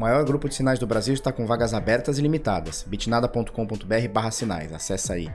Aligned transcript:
maior 0.00 0.24
grupo 0.24 0.48
de 0.48 0.54
sinais 0.54 0.78
do 0.78 0.86
Brasil 0.86 1.12
está 1.12 1.30
com 1.30 1.46
vagas 1.46 1.74
abertas 1.74 2.18
e 2.18 2.22
limitadas. 2.22 2.82
bitnada.com.br 2.88 4.08
barra 4.10 4.30
sinais. 4.30 4.72
Acesse 4.72 5.12
aí. 5.12 5.30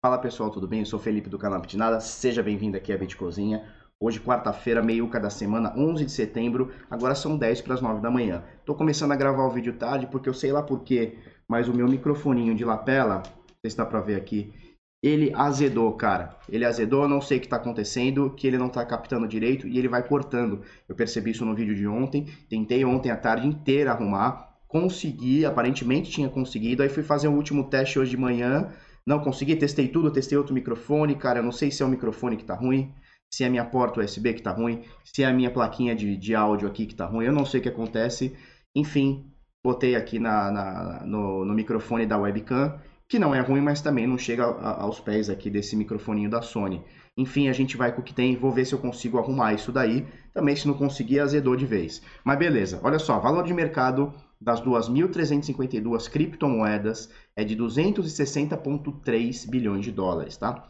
Fala 0.00 0.16
pessoal, 0.18 0.48
tudo 0.48 0.68
bem? 0.68 0.80
Eu 0.80 0.86
sou 0.86 1.00
Felipe 1.00 1.28
do 1.28 1.36
canal 1.36 1.60
Bitnada. 1.60 1.98
Seja 1.98 2.40
bem-vindo 2.40 2.76
aqui 2.76 2.92
à 2.92 2.96
Bitcozinha. 2.96 3.64
Hoje, 3.98 4.20
quarta-feira, 4.20 4.80
meiuca 4.80 5.18
da 5.18 5.28
semana, 5.28 5.74
11 5.76 6.04
de 6.04 6.12
setembro. 6.12 6.70
Agora 6.88 7.16
são 7.16 7.36
10 7.36 7.62
para 7.62 7.74
as 7.74 7.80
9 7.80 8.00
da 8.00 8.08
manhã. 8.08 8.44
Tô 8.64 8.76
começando 8.76 9.10
a 9.10 9.16
gravar 9.16 9.44
o 9.44 9.50
vídeo 9.50 9.72
tarde 9.72 10.06
porque 10.06 10.28
eu 10.28 10.34
sei 10.34 10.52
lá 10.52 10.62
porquê, 10.62 11.18
mas 11.48 11.66
o 11.66 11.74
meu 11.74 11.88
microfoninho 11.88 12.54
de 12.54 12.64
lapela, 12.64 13.24
não 13.24 13.56
sei 13.60 13.70
se 13.70 13.76
dá 13.76 13.84
para 13.84 14.00
ver 14.00 14.14
aqui, 14.14 14.54
ele 15.02 15.32
azedou, 15.34 15.92
cara. 15.92 16.36
Ele 16.48 16.64
azedou, 16.64 17.08
não 17.08 17.20
sei 17.20 17.38
o 17.38 17.40
que 17.40 17.46
está 17.46 17.56
acontecendo, 17.56 18.30
que 18.30 18.46
ele 18.46 18.58
não 18.58 18.66
está 18.66 18.84
captando 18.84 19.28
direito 19.28 19.68
e 19.68 19.78
ele 19.78 19.88
vai 19.88 20.06
cortando. 20.06 20.62
Eu 20.88 20.94
percebi 20.94 21.30
isso 21.30 21.44
no 21.44 21.54
vídeo 21.54 21.74
de 21.74 21.86
ontem. 21.86 22.26
Tentei 22.48 22.84
ontem 22.84 23.10
a 23.10 23.16
tarde 23.16 23.46
inteira 23.46 23.92
arrumar. 23.92 24.56
Consegui, 24.66 25.44
aparentemente 25.44 26.10
tinha 26.10 26.28
conseguido. 26.28 26.82
Aí 26.82 26.88
fui 26.88 27.02
fazer 27.02 27.28
o 27.28 27.32
último 27.32 27.64
teste 27.68 27.98
hoje 27.98 28.12
de 28.12 28.16
manhã. 28.16 28.72
Não 29.06 29.20
consegui, 29.20 29.54
testei 29.54 29.88
tudo, 29.88 30.10
testei 30.10 30.36
outro 30.36 30.54
microfone. 30.54 31.14
Cara, 31.14 31.40
não 31.42 31.52
sei 31.52 31.70
se 31.70 31.82
é 31.82 31.86
o 31.86 31.88
microfone 31.88 32.36
que 32.36 32.42
está 32.42 32.54
ruim, 32.54 32.92
se 33.30 33.44
é 33.44 33.46
a 33.46 33.50
minha 33.50 33.64
porta 33.64 34.00
USB 34.00 34.32
que 34.32 34.40
está 34.40 34.50
ruim, 34.50 34.82
se 35.04 35.22
é 35.22 35.26
a 35.26 35.32
minha 35.32 35.50
plaquinha 35.50 35.94
de, 35.94 36.16
de 36.16 36.34
áudio 36.34 36.66
aqui 36.66 36.86
que 36.86 36.94
está 36.94 37.06
ruim. 37.06 37.26
Eu 37.26 37.32
não 37.32 37.44
sei 37.44 37.60
o 37.60 37.62
que 37.62 37.68
acontece. 37.68 38.36
Enfim, 38.74 39.30
botei 39.64 39.94
aqui 39.94 40.18
na, 40.18 40.50
na 40.50 41.06
no, 41.06 41.44
no 41.44 41.54
microfone 41.54 42.06
da 42.06 42.18
webcam 42.18 42.76
que 43.08 43.18
não 43.18 43.34
é 43.34 43.40
ruim, 43.40 43.60
mas 43.60 43.80
também 43.80 44.06
não 44.06 44.18
chega 44.18 44.44
aos 44.44 44.98
pés 44.98 45.30
aqui 45.30 45.48
desse 45.48 45.76
microfoninho 45.76 46.28
da 46.28 46.42
Sony. 46.42 46.84
Enfim, 47.16 47.48
a 47.48 47.52
gente 47.52 47.76
vai 47.76 47.94
com 47.94 48.00
o 48.00 48.04
que 48.04 48.12
tem, 48.12 48.36
vou 48.36 48.50
ver 48.50 48.64
se 48.66 48.74
eu 48.74 48.78
consigo 48.78 49.18
arrumar 49.18 49.54
isso 49.54 49.70
daí. 49.70 50.06
Também, 50.34 50.56
se 50.56 50.66
não 50.66 50.74
conseguir, 50.74 51.20
azedou 51.20 51.56
de 51.56 51.64
vez. 51.64 52.02
Mas 52.24 52.38
beleza, 52.38 52.80
olha 52.82 52.98
só, 52.98 53.18
valor 53.18 53.44
de 53.44 53.54
mercado 53.54 54.12
das 54.40 54.60
2.352 54.60 56.10
criptomoedas 56.10 57.10
é 57.34 57.42
de 57.44 57.56
260,3 57.56 59.48
bilhões 59.48 59.84
de 59.84 59.92
dólares, 59.92 60.36
tá? 60.36 60.68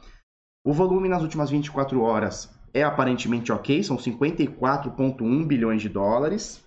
O 0.64 0.72
volume 0.72 1.08
nas 1.08 1.22
últimas 1.22 1.50
24 1.50 2.00
horas 2.00 2.54
é 2.72 2.82
aparentemente 2.82 3.50
ok, 3.50 3.82
são 3.82 3.96
54,1 3.96 5.46
bilhões 5.46 5.80
de 5.80 5.88
dólares 5.88 6.64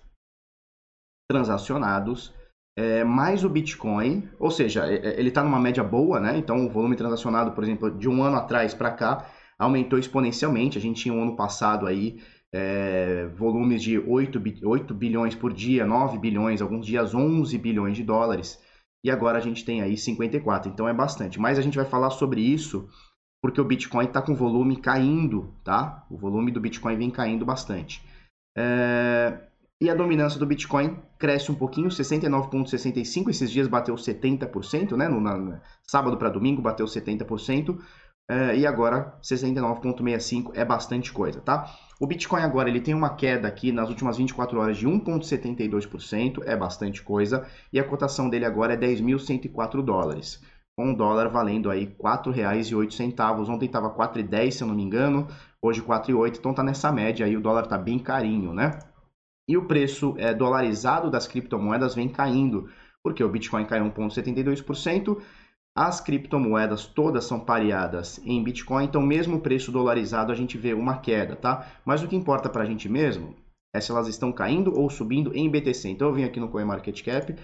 transacionados 1.30 2.34
é, 2.76 3.04
mais 3.04 3.44
o 3.44 3.48
Bitcoin, 3.48 4.28
ou 4.38 4.50
seja, 4.50 4.86
é, 4.86 4.94
é, 4.96 5.20
ele 5.20 5.28
está 5.28 5.42
numa 5.42 5.60
média 5.60 5.82
boa, 5.82 6.20
né? 6.20 6.36
Então 6.38 6.66
o 6.66 6.70
volume 6.70 6.96
transacionado, 6.96 7.52
por 7.52 7.64
exemplo, 7.64 7.90
de 7.90 8.08
um 8.08 8.22
ano 8.22 8.36
atrás 8.36 8.74
para 8.74 8.90
cá, 8.90 9.26
aumentou 9.58 9.98
exponencialmente. 9.98 10.78
A 10.78 10.80
gente 10.80 11.02
tinha 11.02 11.14
um 11.14 11.22
ano 11.22 11.36
passado 11.36 11.86
aí 11.86 12.20
é, 12.52 13.26
volumes 13.36 13.82
de 13.82 13.98
8, 13.98 14.40
8 14.64 14.94
bilhões 14.94 15.34
por 15.34 15.52
dia, 15.52 15.86
9 15.86 16.18
bilhões, 16.18 16.62
alguns 16.62 16.86
dias 16.86 17.14
11 17.14 17.56
bilhões 17.58 17.96
de 17.96 18.02
dólares. 18.02 18.58
E 19.04 19.10
agora 19.10 19.38
a 19.38 19.40
gente 19.40 19.64
tem 19.64 19.80
aí 19.80 19.96
54, 19.96 20.70
então 20.70 20.88
é 20.88 20.92
bastante. 20.92 21.40
Mas 21.40 21.58
a 21.58 21.62
gente 21.62 21.76
vai 21.76 21.86
falar 21.86 22.10
sobre 22.10 22.40
isso 22.40 22.88
porque 23.42 23.60
o 23.60 23.64
Bitcoin 23.64 24.04
está 24.04 24.20
com 24.20 24.34
volume 24.34 24.76
caindo, 24.76 25.54
tá? 25.64 26.06
O 26.10 26.18
volume 26.18 26.52
do 26.52 26.60
Bitcoin 26.60 26.96
vem 26.96 27.10
caindo 27.10 27.44
bastante. 27.44 28.04
É... 28.56 29.49
E 29.82 29.88
a 29.88 29.94
dominância 29.94 30.38
do 30.38 30.44
Bitcoin 30.44 30.98
cresce 31.18 31.50
um 31.50 31.54
pouquinho, 31.54 31.88
69,65%. 31.88 33.30
Esses 33.30 33.50
dias 33.50 33.66
bateu 33.66 33.94
70%, 33.94 34.94
né? 34.94 35.08
No, 35.08 35.20
na, 35.20 35.62
sábado 35.86 36.18
para 36.18 36.28
domingo 36.28 36.60
bateu 36.60 36.84
70%. 36.84 37.78
É, 38.30 38.56
e 38.56 38.66
agora 38.66 39.18
69,65% 39.22 40.52
é 40.54 40.64
bastante 40.64 41.10
coisa, 41.12 41.40
tá? 41.40 41.68
O 41.98 42.06
Bitcoin 42.06 42.42
agora 42.42 42.68
ele 42.68 42.80
tem 42.80 42.94
uma 42.94 43.16
queda 43.16 43.48
aqui 43.48 43.72
nas 43.72 43.88
últimas 43.88 44.18
24 44.18 44.60
horas 44.60 44.76
de 44.76 44.86
1,72%, 44.86 46.42
é 46.44 46.54
bastante 46.54 47.02
coisa. 47.02 47.44
E 47.72 47.80
a 47.80 47.84
cotação 47.84 48.28
dele 48.30 48.44
agora 48.44 48.74
é 48.74 48.76
10.104 48.76 49.82
dólares. 49.82 50.40
Com 50.78 50.92
o 50.92 50.96
dólar 50.96 51.28
valendo 51.28 51.70
aí 51.70 51.86
R$ 51.86 51.96
4,08. 51.98 53.48
Ontem 53.48 53.66
estava 53.66 53.90
4,10 53.90 54.50
se 54.50 54.62
eu 54.62 54.68
não 54.68 54.74
me 54.74 54.82
engano, 54.82 55.26
hoje 55.60 55.82
4,08. 55.82 56.38
Então 56.38 56.54
tá 56.54 56.62
nessa 56.62 56.92
média 56.92 57.26
aí, 57.26 57.36
o 57.36 57.40
dólar 57.40 57.66
tá 57.66 57.76
bem 57.76 57.98
carinho, 57.98 58.52
né? 58.52 58.78
E 59.48 59.56
o 59.56 59.66
preço 59.66 60.14
é, 60.18 60.32
dolarizado 60.32 61.10
das 61.10 61.26
criptomoedas 61.26 61.94
vem 61.94 62.08
caindo, 62.08 62.68
porque 63.02 63.24
o 63.24 63.28
Bitcoin 63.28 63.64
caiu 63.64 63.84
1,72%, 63.84 65.20
as 65.76 66.00
criptomoedas 66.00 66.84
todas 66.86 67.24
são 67.24 67.40
pareadas 67.40 68.20
em 68.24 68.42
Bitcoin, 68.42 68.84
então 68.84 69.00
mesmo 69.00 69.36
o 69.36 69.40
preço 69.40 69.70
dolarizado 69.70 70.32
a 70.32 70.34
gente 70.34 70.58
vê 70.58 70.74
uma 70.74 70.98
queda, 70.98 71.36
tá? 71.36 71.66
Mas 71.84 72.02
o 72.02 72.08
que 72.08 72.16
importa 72.16 72.48
para 72.48 72.64
a 72.64 72.66
gente 72.66 72.88
mesmo 72.88 73.36
é 73.74 73.80
se 73.80 73.90
elas 73.90 74.08
estão 74.08 74.32
caindo 74.32 74.76
ou 74.76 74.90
subindo 74.90 75.34
em 75.34 75.48
BTC. 75.48 75.88
Então 75.88 76.08
eu 76.08 76.14
vim 76.14 76.24
aqui 76.24 76.40
no 76.40 76.48
CoinMarketCap, 76.48 77.36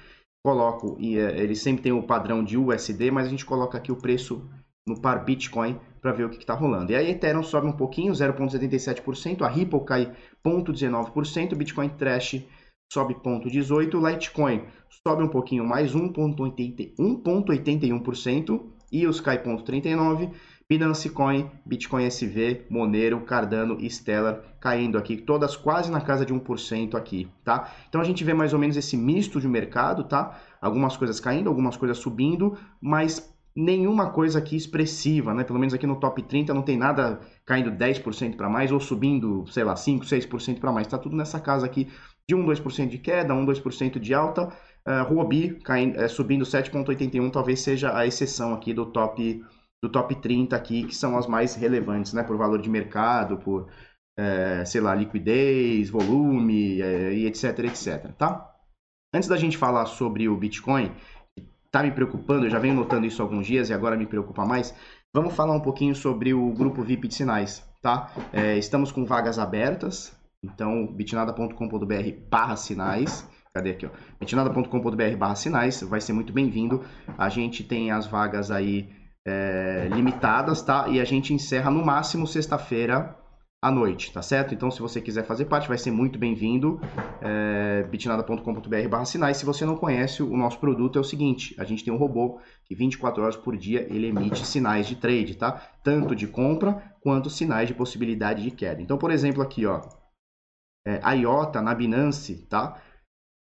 coloco, 0.45 0.97
e 0.99 1.19
é, 1.19 1.39
ele 1.41 1.55
sempre 1.55 1.83
tem 1.83 1.93
o 1.93 2.03
padrão 2.03 2.43
de 2.43 2.59
USD, 2.59 3.11
mas 3.11 3.27
a 3.27 3.31
gente 3.31 3.47
coloca 3.47 3.79
aqui 3.79 3.93
o 3.93 3.97
preço 3.97 4.43
no 4.87 5.01
par 5.01 5.25
Bitcoin 5.25 5.81
para 6.01 6.13
ver 6.13 6.25
o 6.25 6.31
que 6.31 6.39
está 6.39 6.55
rolando. 6.55 6.93
E 6.93 6.95
aí 6.95 7.11
Ethereum 7.11 7.43
sobe 7.43 7.67
um 7.67 7.73
pouquinho, 7.73 8.13
0,77%, 8.13 9.43
a 9.43 9.49
Ripple 9.49 9.85
cai 9.85 10.13
0,19%, 10.45 11.53
o 11.53 11.57
Bitcoin 11.57 11.89
Trash 11.89 12.45
sobe 12.93 13.15
0,18%, 13.15 14.09
Litecoin 14.09 14.63
sobe 15.07 15.25
um 15.25 15.29
pouquinho 15.29 15.67
mais 15.67 15.93
1,81% 15.93 18.63
e 18.93 19.05
os 19.07 19.21
cai 19.21 19.43
0,39%, 19.43 20.31
Binance 20.69 21.09
Coin, 21.11 21.49
Bitcoin 21.65 22.07
SV, 22.07 22.67
Monero, 22.69 23.21
Cardano 23.21 23.77
e 23.81 23.89
Stellar 23.89 24.43
caindo 24.61 24.99
aqui, 24.99 25.17
todas 25.17 25.57
quase 25.57 25.93
na 25.93 26.01
casa 26.01 26.27
de 26.27 26.35
1% 26.35 26.97
aqui, 26.97 27.29
tá? 27.45 27.73
Então 27.89 28.01
a 28.01 28.05
gente 28.05 28.25
vê 28.25 28.35
mais 28.35 28.53
ou 28.53 28.59
menos 28.59 28.77
esse 28.77 28.97
misto 28.97 29.41
de 29.41 29.47
mercado, 29.47 30.03
tá? 30.03 30.41
Algumas 30.61 30.97
coisas 30.97 31.21
caindo, 31.21 31.49
algumas 31.49 31.77
coisas 31.77 31.99
subindo, 31.99 32.59
mas 32.81 33.33
nenhuma 33.57 34.11
coisa 34.11 34.39
aqui 34.39 34.55
expressiva, 34.55 35.33
né? 35.33 35.43
Pelo 35.43 35.59
menos 35.59 35.73
aqui 35.73 35.87
no 35.87 35.99
top 35.99 36.23
30 36.23 36.53
não 36.53 36.63
tem 36.63 36.77
nada 36.77 37.21
caindo 37.47 37.73
10% 37.73 38.37
para 38.37 38.51
mais 38.51 38.71
ou 38.71 38.79
subindo, 38.79 39.47
sei 39.49 39.65
lá, 39.65 39.75
5, 39.75 40.05
6% 40.05 40.61
para 40.61 40.71
mais. 40.71 40.87
Está 40.87 40.99
tudo 40.99 41.17
nessa 41.17 41.41
casa 41.41 41.65
aqui 41.65 41.89
de 42.29 42.35
1, 42.35 42.45
2% 42.45 42.89
de 42.89 42.99
queda, 42.99 43.33
1, 43.33 43.47
2% 43.47 43.99
de 43.99 44.13
alta. 44.13 44.53
Uh, 44.87 45.13
Huobi 45.13 45.59
caindo, 45.65 45.99
uh, 45.99 46.09
subindo 46.09 46.45
7,81 46.45 47.33
talvez 47.33 47.61
seja 47.61 47.97
a 47.97 48.07
exceção 48.07 48.55
aqui 48.55 48.73
do 48.73 48.87
top 48.87 49.43
do 49.83 49.91
top 49.91 50.15
30 50.15 50.55
aqui, 50.55 50.85
que 50.85 50.95
são 50.95 51.19
as 51.19 51.27
mais 51.27 51.55
relevantes, 51.55 52.13
né? 52.13 52.23
Por 52.23 52.37
valor 52.37 52.61
de 52.61 52.69
mercado, 52.69 53.39
por, 53.39 53.63
uh, 54.19 54.67
sei 54.67 54.81
lá, 54.81 54.95
liquidez, 54.95 55.89
volume 55.89 56.79
e 56.79 57.27
etc, 57.27 57.59
etc, 57.61 58.13
tá? 58.19 58.53
Antes 59.15 59.29
da 59.29 59.37
gente 59.37 59.57
falar 59.57 59.87
sobre 59.87 60.29
o 60.29 60.37
Bitcoin, 60.37 60.93
está 61.77 61.83
me 61.83 61.93
preocupando, 61.93 62.47
eu 62.47 62.51
já 62.51 62.59
venho 62.59 62.75
notando 62.75 63.07
isso 63.07 63.21
há 63.21 63.25
alguns 63.25 63.47
dias 63.47 63.69
e 63.69 63.75
agora 63.75 63.97
me 63.97 64.07
preocupa 64.07 64.47
mais. 64.47 64.75
Vamos 65.15 65.35
falar 65.35 65.55
um 65.55 65.61
pouquinho 65.61 65.95
sobre 65.95 66.33
o 66.33 66.51
grupo 66.55 66.83
VIP 66.83 67.07
de 67.09 67.15
sinais, 67.15 67.63
tá? 67.83 68.11
É, 68.33 68.57
estamos 68.57 68.91
com 68.91 69.05
vagas 69.05 69.39
abertas, 69.39 70.17
então 70.43 70.87
bitnada.com.br 70.87 72.29
barra 72.31 72.57
sinais. 72.57 73.29
Cadê 73.53 73.71
aqui, 73.71 73.87
ó? 73.87 73.91
bitnada.com.br 74.19 75.17
barra 75.19 75.35
sinais, 75.35 75.83
vai 75.83 76.01
ser 76.01 76.15
muito 76.15 76.33
bem-vindo. 76.33 76.83
A 77.19 77.29
gente 77.29 77.63
tem 77.63 77.91
as 77.91 78.07
vagas 78.07 78.51
aí 78.51 78.89
é, 79.27 79.89
limitadas, 79.93 80.63
tá? 80.63 80.89
E 80.89 80.99
a 80.99 81.05
gente 81.05 81.35
encerra 81.35 81.71
no 81.71 81.85
máximo 81.85 82.27
sexta-feira 82.27 83.15
à 83.67 83.71
noite, 83.71 84.13
tá 84.13 84.23
certo? 84.23 84.55
Então, 84.55 84.71
se 84.71 84.81
você 84.81 85.01
quiser 85.01 85.25
fazer 85.25 85.47
parte, 85.47 85.67
vai 85.67 85.77
ser 85.77 85.91
muito 85.91 86.19
bem-vindo. 86.19 86.81
É, 87.21 87.83
bitnada.com.br 87.83 88.89
barra 88.89 89.05
sinais. 89.05 89.39
Se 89.39 89.45
você 89.45 89.65
não 89.65 89.77
conhece, 89.77 90.23
o 90.23 90.37
nosso 90.37 90.61
produto 90.61 90.97
é 90.97 91.01
o 91.01 91.05
seguinte: 91.05 91.53
a 91.59 91.65
gente 91.65 91.85
tem 91.85 91.93
um 91.93 91.97
robô 91.97 92.39
que 92.65 92.77
24 92.77 93.23
horas 93.23 93.37
por 93.37 93.57
dia 93.57 93.85
ele 93.91 94.07
emite 94.07 94.47
sinais 94.47 94.87
de 94.87 94.95
trade, 94.95 95.35
tá? 95.35 95.61
Tanto 95.83 96.15
de 96.15 96.29
compra 96.29 96.95
quanto 97.01 97.29
sinais 97.29 97.67
de 97.67 97.75
possibilidade 97.75 98.43
de 98.45 98.53
queda. 98.53 98.81
Então, 98.81 98.97
por 98.97 99.11
exemplo, 99.11 99.43
aqui, 99.43 99.67
ó, 99.67 99.81
é, 100.87 101.01
a 101.03 101.15
IOTA 101.15 101.61
na 101.61 101.75
Binance, 101.75 102.47
tá? 102.47 102.81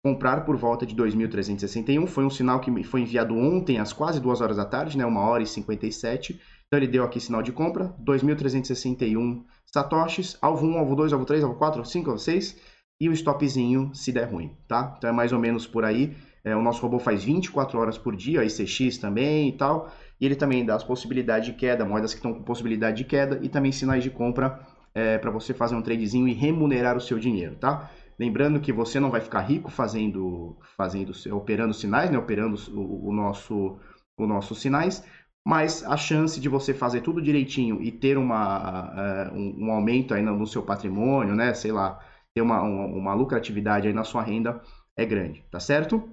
Comprar 0.03 0.43
por 0.43 0.57
volta 0.57 0.85
de 0.85 0.93
2.361 0.93 2.05
foi 2.07 2.25
um 2.25 2.29
sinal 2.29 2.59
que 2.59 2.83
foi 2.83 3.01
enviado 3.01 3.33
ontem 3.33 3.77
às 3.77 3.93
quase 3.93 4.19
2 4.19 4.41
horas 4.41 4.57
da 4.57 4.65
tarde, 4.65 4.97
né? 4.97 5.05
1 5.05 5.15
hora 5.15 5.43
e 5.43 5.47
57 5.47 6.37
então 6.71 6.79
ele 6.79 6.87
deu 6.87 7.03
aqui 7.03 7.19
sinal 7.19 7.43
de 7.43 7.51
compra, 7.51 7.93
2.361 8.01 9.43
satoshis, 9.65 10.37
alvo 10.41 10.65
1, 10.65 10.77
alvo 10.77 10.95
2, 10.95 11.13
alvo 11.13 11.25
3, 11.25 11.43
alvo 11.43 11.55
4, 11.55 11.79
alvo 11.79 11.89
5, 11.89 12.09
alvo 12.09 12.21
6 12.21 12.71
e 13.01 13.09
o 13.09 13.13
stopzinho 13.13 13.89
se 13.95 14.11
der 14.11 14.25
ruim, 14.25 14.55
tá? 14.67 14.93
Então 14.95 15.09
é 15.09 15.13
mais 15.13 15.33
ou 15.33 15.39
menos 15.39 15.65
por 15.65 15.83
aí. 15.83 16.15
É, 16.43 16.55
o 16.55 16.61
nosso 16.61 16.83
robô 16.83 16.99
faz 16.99 17.23
24 17.23 17.79
horas 17.79 17.97
por 17.97 18.15
dia, 18.15 18.45
ICX 18.45 18.99
também 18.99 19.49
e 19.49 19.57
tal. 19.57 19.91
E 20.19 20.25
ele 20.25 20.35
também 20.35 20.63
dá 20.63 20.75
as 20.75 20.83
possibilidades 20.83 21.47
de 21.47 21.53
queda, 21.53 21.83
moedas 21.83 22.13
que 22.13 22.19
estão 22.19 22.31
com 22.31 22.43
possibilidade 22.43 22.97
de 22.97 23.03
queda 23.03 23.39
e 23.41 23.49
também 23.49 23.71
sinais 23.71 24.03
de 24.03 24.11
compra 24.11 24.59
é, 24.93 25.17
para 25.17 25.31
você 25.31 25.51
fazer 25.51 25.73
um 25.75 25.81
tradezinho 25.81 26.27
e 26.27 26.33
remunerar 26.33 26.95
o 26.95 27.01
seu 27.01 27.17
dinheiro, 27.17 27.55
tá? 27.55 27.89
Lembrando 28.19 28.59
que 28.59 28.71
você 28.71 28.99
não 28.99 29.09
vai 29.09 29.19
ficar 29.19 29.41
rico 29.41 29.71
fazendo, 29.71 30.55
fazendo 30.77 31.11
operando 31.35 31.73
sinais, 31.73 32.11
né? 32.11 32.19
Operando 32.19 32.55
o, 32.71 33.09
o 33.09 33.11
nosso, 33.11 33.79
os 34.15 34.27
nossos 34.27 34.61
sinais, 34.61 35.03
mas 35.45 35.83
a 35.83 35.97
chance 35.97 36.39
de 36.39 36.47
você 36.47 36.73
fazer 36.73 37.01
tudo 37.01 37.21
direitinho 37.21 37.81
e 37.81 37.91
ter 37.91 38.17
uma, 38.17 39.29
uh, 39.29 39.35
um, 39.35 39.65
um, 39.65 39.71
aumento 39.71 40.13
aí 40.13 40.21
no, 40.21 40.45
seu 40.45 40.61
patrimônio, 40.61 41.35
né, 41.35 41.53
sei 41.53 41.71
lá, 41.71 41.99
ter 42.33 42.41
uma, 42.41 42.61
uma, 42.61 42.85
uma, 42.85 43.13
lucratividade 43.13 43.87
aí 43.87 43.93
na 43.93 44.03
sua 44.03 44.21
renda 44.21 44.61
é 44.95 45.05
grande, 45.05 45.43
tá 45.49 45.59
certo? 45.59 46.07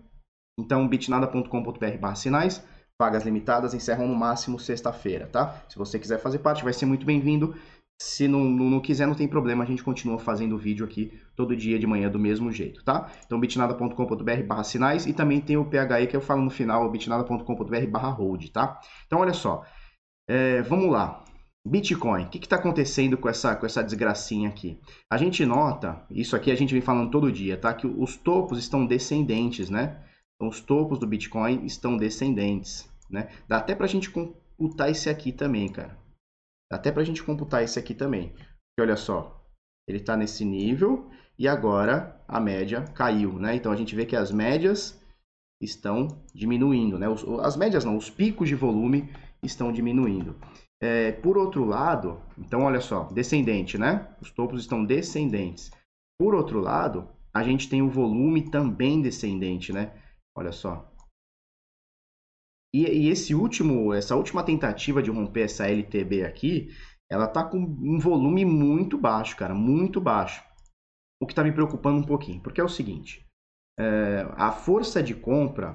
Então, 0.58 0.88
bitnada.com.br 0.88 2.14
sinais, 2.16 2.64
vagas 3.00 3.25
limitadas, 3.25 3.75
encerram 3.75 4.08
no 4.08 4.14
máximo 4.14 4.58
sexta-feira, 4.58 5.26
tá? 5.26 5.62
Se 5.69 5.76
você 5.76 5.98
quiser 5.98 6.19
fazer 6.19 6.38
parte, 6.38 6.64
vai 6.64 6.72
ser 6.72 6.86
muito 6.86 7.06
bem-vindo. 7.06 7.54
Se 8.00 8.29
não, 8.29 8.45
não, 8.45 8.71
não, 8.71 8.81
quiser, 8.81 9.06
não 9.06 9.15
tem 9.15 9.27
problema, 9.27 9.65
a 9.65 9.67
gente 9.67 9.83
continua 9.83 10.21
fazendo 10.21 10.56
vídeo 10.56 10.87
aqui 10.87 11.21
todo 11.35 11.56
dia 11.56 11.79
de 11.79 11.87
manhã 11.87 12.09
do 12.09 12.19
mesmo 12.19 12.53
jeito, 12.53 12.85
tá? 12.85 13.11
Então, 13.27 13.41
bitnada.com.br 13.41 14.43
barra 14.47 14.62
sinais 14.62 15.05
e 15.05 15.12
também 15.12 15.41
tem 15.41 15.56
o 15.56 15.65
PHE 15.65 16.06
que 16.09 16.17
eu 16.17 16.21
falo 16.21 16.43
no 16.43 16.50
final, 16.50 16.89
bitnada.com.br 16.91 17.87
barra 17.91 18.09
hold, 18.11 18.50
tá? 18.50 18.81
Então, 19.06 19.19
olha 19.19 19.33
só, 19.33 19.65
é, 20.29 20.62
vamos 20.62 20.91
lá. 20.93 21.25
Bitcoin, 21.67 22.25
o 22.25 22.29
que 22.29 22.39
está 22.39 22.56
acontecendo 22.56 23.19
com 23.19 23.29
essa, 23.29 23.56
com 23.56 23.67
essa 23.67 23.83
desgracinha 23.83 24.49
aqui? 24.49 24.81
A 25.11 25.17
gente 25.17 25.45
nota, 25.45 26.03
isso 26.09 26.37
aqui 26.37 26.50
a 26.50 26.55
gente 26.55 26.73
vem 26.73 26.81
falando 26.81 27.11
todo 27.11 27.33
dia, 27.33 27.56
tá? 27.56 27.75
Que 27.75 27.87
os 27.87 28.17
topos 28.17 28.59
estão 28.59 28.87
descendentes, 28.87 29.69
né? 29.69 30.03
Então, 30.37 30.49
os 30.49 30.61
topos 30.61 30.99
do 31.00 31.06
Bitcoin 31.06 31.67
estão 31.67 31.97
descendentes, 31.97 32.89
né? 33.11 33.29
Dá 33.49 33.59
até 33.59 33.75
para 33.75 33.87
a 33.87 33.89
gente 33.89 34.09
computar 34.09 34.89
esse 34.89 35.11
aqui 35.11 35.33
também, 35.33 35.69
cara. 35.69 35.99
Até 36.70 36.93
para 36.93 37.03
a 37.03 37.05
gente 37.05 37.23
computar 37.23 37.62
esse 37.62 37.79
aqui 37.79 37.94
também. 37.94 38.29
Porque 38.31 38.82
olha 38.82 38.97
só, 38.97 39.43
ele 39.88 39.99
está 39.99 40.17
nesse 40.17 40.44
nível 40.44 41.11
e 41.38 41.49
agora 41.49 42.20
a 42.29 42.38
média 42.38 42.82
caiu, 42.94 43.38
né? 43.38 43.55
Então, 43.55 43.73
a 43.73 43.76
gente 43.76 43.94
vê 43.94 44.05
que 44.05 44.17
as 44.17 44.31
médias 44.31 45.00
estão 45.61 46.09
diminuindo, 46.35 46.99
né? 46.99 47.09
Os, 47.09 47.25
as 47.41 47.56
médias 47.56 47.85
não, 47.85 47.97
os 47.97 48.11
picos 48.11 48.49
de 48.49 48.55
volume 48.55 49.09
estão 49.43 49.73
diminuindo. 49.73 50.37
É, 50.81 51.12
por 51.12 51.37
outro 51.37 51.65
lado, 51.65 52.20
então 52.37 52.62
olha 52.62 52.81
só, 52.81 53.05
descendente, 53.05 53.79
né? 53.79 54.06
Os 54.21 54.31
topos 54.31 54.61
estão 54.61 54.85
descendentes. 54.85 55.71
Por 56.21 56.35
outro 56.35 56.61
lado, 56.61 57.09
a 57.35 57.43
gente 57.43 57.69
tem 57.69 57.82
o 57.82 57.91
volume 57.91 58.50
também 58.50 59.00
descendente, 59.00 59.73
né? 59.73 59.93
Olha 60.37 60.53
só. 60.53 60.88
E, 62.78 63.06
e, 63.06 63.08
esse 63.08 63.34
último, 63.34 63.92
essa 63.92 64.14
última 64.14 64.44
tentativa 64.44 65.02
de 65.02 65.10
romper 65.10 65.42
essa 65.42 65.66
LTB 65.66 66.25
aqui, 66.25 66.69
ela 67.10 67.26
tá 67.26 67.42
com 67.42 67.58
um 67.58 67.98
volume 67.98 68.44
muito 68.44 68.96
baixo, 68.96 69.36
cara, 69.36 69.52
muito 69.52 70.00
baixo. 70.00 70.44
O 71.20 71.26
que 71.26 71.32
está 71.32 71.42
me 71.42 71.50
preocupando 71.50 71.98
um 71.98 72.06
pouquinho, 72.06 72.40
porque 72.40 72.60
é 72.60 72.64
o 72.64 72.69
seguinte: 72.69 73.26
é, 73.80 74.28
a 74.36 74.52
força 74.52 75.02
de 75.02 75.12
compra, 75.12 75.75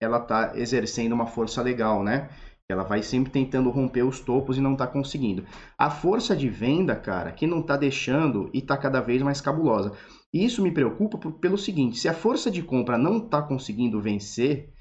ela 0.00 0.18
tá 0.18 0.52
exercendo 0.56 1.12
uma 1.12 1.26
força 1.26 1.60
legal, 1.60 2.02
né? 2.02 2.30
Ela 2.70 2.84
vai 2.84 3.02
sempre 3.02 3.30
tentando 3.30 3.68
romper 3.68 4.04
os 4.04 4.20
topos 4.20 4.56
e 4.56 4.62
não 4.62 4.72
está 4.72 4.86
conseguindo. 4.86 5.44
A 5.76 5.90
força 5.90 6.34
de 6.34 6.48
venda, 6.48 6.96
cara, 6.96 7.32
que 7.32 7.46
não 7.46 7.60
está 7.60 7.76
deixando 7.76 8.48
e 8.54 8.60
está 8.60 8.78
cada 8.78 9.02
vez 9.02 9.20
mais 9.20 9.42
cabulosa. 9.42 9.92
E 10.32 10.42
isso 10.42 10.62
me 10.62 10.72
preocupa 10.72 11.18
pelo 11.32 11.58
seguinte: 11.58 11.98
se 11.98 12.08
a 12.08 12.14
força 12.14 12.50
de 12.50 12.62
compra 12.62 12.96
não 12.96 13.18
está 13.18 13.42
conseguindo 13.42 14.00
vencer, 14.00 14.72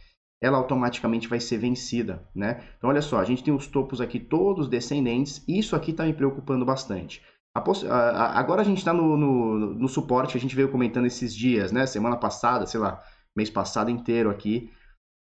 ela 0.44 0.58
automaticamente 0.58 1.30
vai 1.30 1.40
ser 1.40 1.58
vencida, 1.58 2.28
né? 2.36 2.62
Então, 2.78 2.90
olha 2.90 3.02
só, 3.02 3.18
a 3.18 3.24
gente 3.24 3.42
tem 3.42 3.54
os 3.54 3.66
topos 3.66 4.02
aqui 4.02 4.20
todos 4.20 4.68
descendentes, 4.68 5.42
isso 5.48 5.74
aqui 5.74 5.92
está 5.92 6.04
me 6.04 6.14
preocupando 6.14 6.66
bastante. 6.66 7.22
A 7.56 7.62
a, 7.62 8.40
agora 8.40 8.62
a 8.62 8.66
gente 8.66 8.80
está 8.80 8.92
no, 8.92 9.16
no, 9.16 9.74
no, 9.74 9.88
suporte 9.88 10.36
a 10.36 10.40
gente 10.40 10.54
veio 10.54 10.70
comentando 10.70 11.06
esses 11.06 11.34
dias, 11.34 11.72
né? 11.72 11.86
Semana 11.86 12.18
passada, 12.18 12.66
sei 12.66 12.82
lá, 12.82 13.02
mês 13.34 13.50
passado 13.50 13.90
inteiro 13.90 14.30
aqui, 14.30 14.70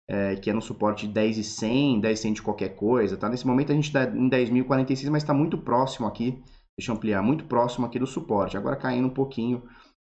é, 0.09 0.35
que 0.35 0.50
é 0.50 0.53
no 0.53 0.62
suporte 0.62 1.07
de 1.07 1.13
10 1.13 1.38
e 1.38 1.44
100, 1.45 2.01
10 2.01 2.19
100 2.19 2.33
de 2.33 2.41
qualquer 2.41 2.75
coisa, 2.75 3.15
tá? 3.15 3.29
Nesse 3.29 3.47
momento 3.47 3.71
a 3.71 3.75
gente 3.75 3.85
está 3.85 4.03
em 4.03 4.29
10.046, 4.29 5.09
mas 5.09 5.23
está 5.23 5.33
muito 5.33 5.57
próximo 5.57 6.07
aqui, 6.07 6.44
deixa 6.77 6.91
eu 6.91 6.95
ampliar, 6.95 7.21
muito 7.21 7.45
próximo 7.45 7.85
aqui 7.85 7.97
do 7.97 8.06
suporte, 8.06 8.57
agora 8.57 8.75
caindo 8.75 9.07
um 9.07 9.13
pouquinho 9.13 9.63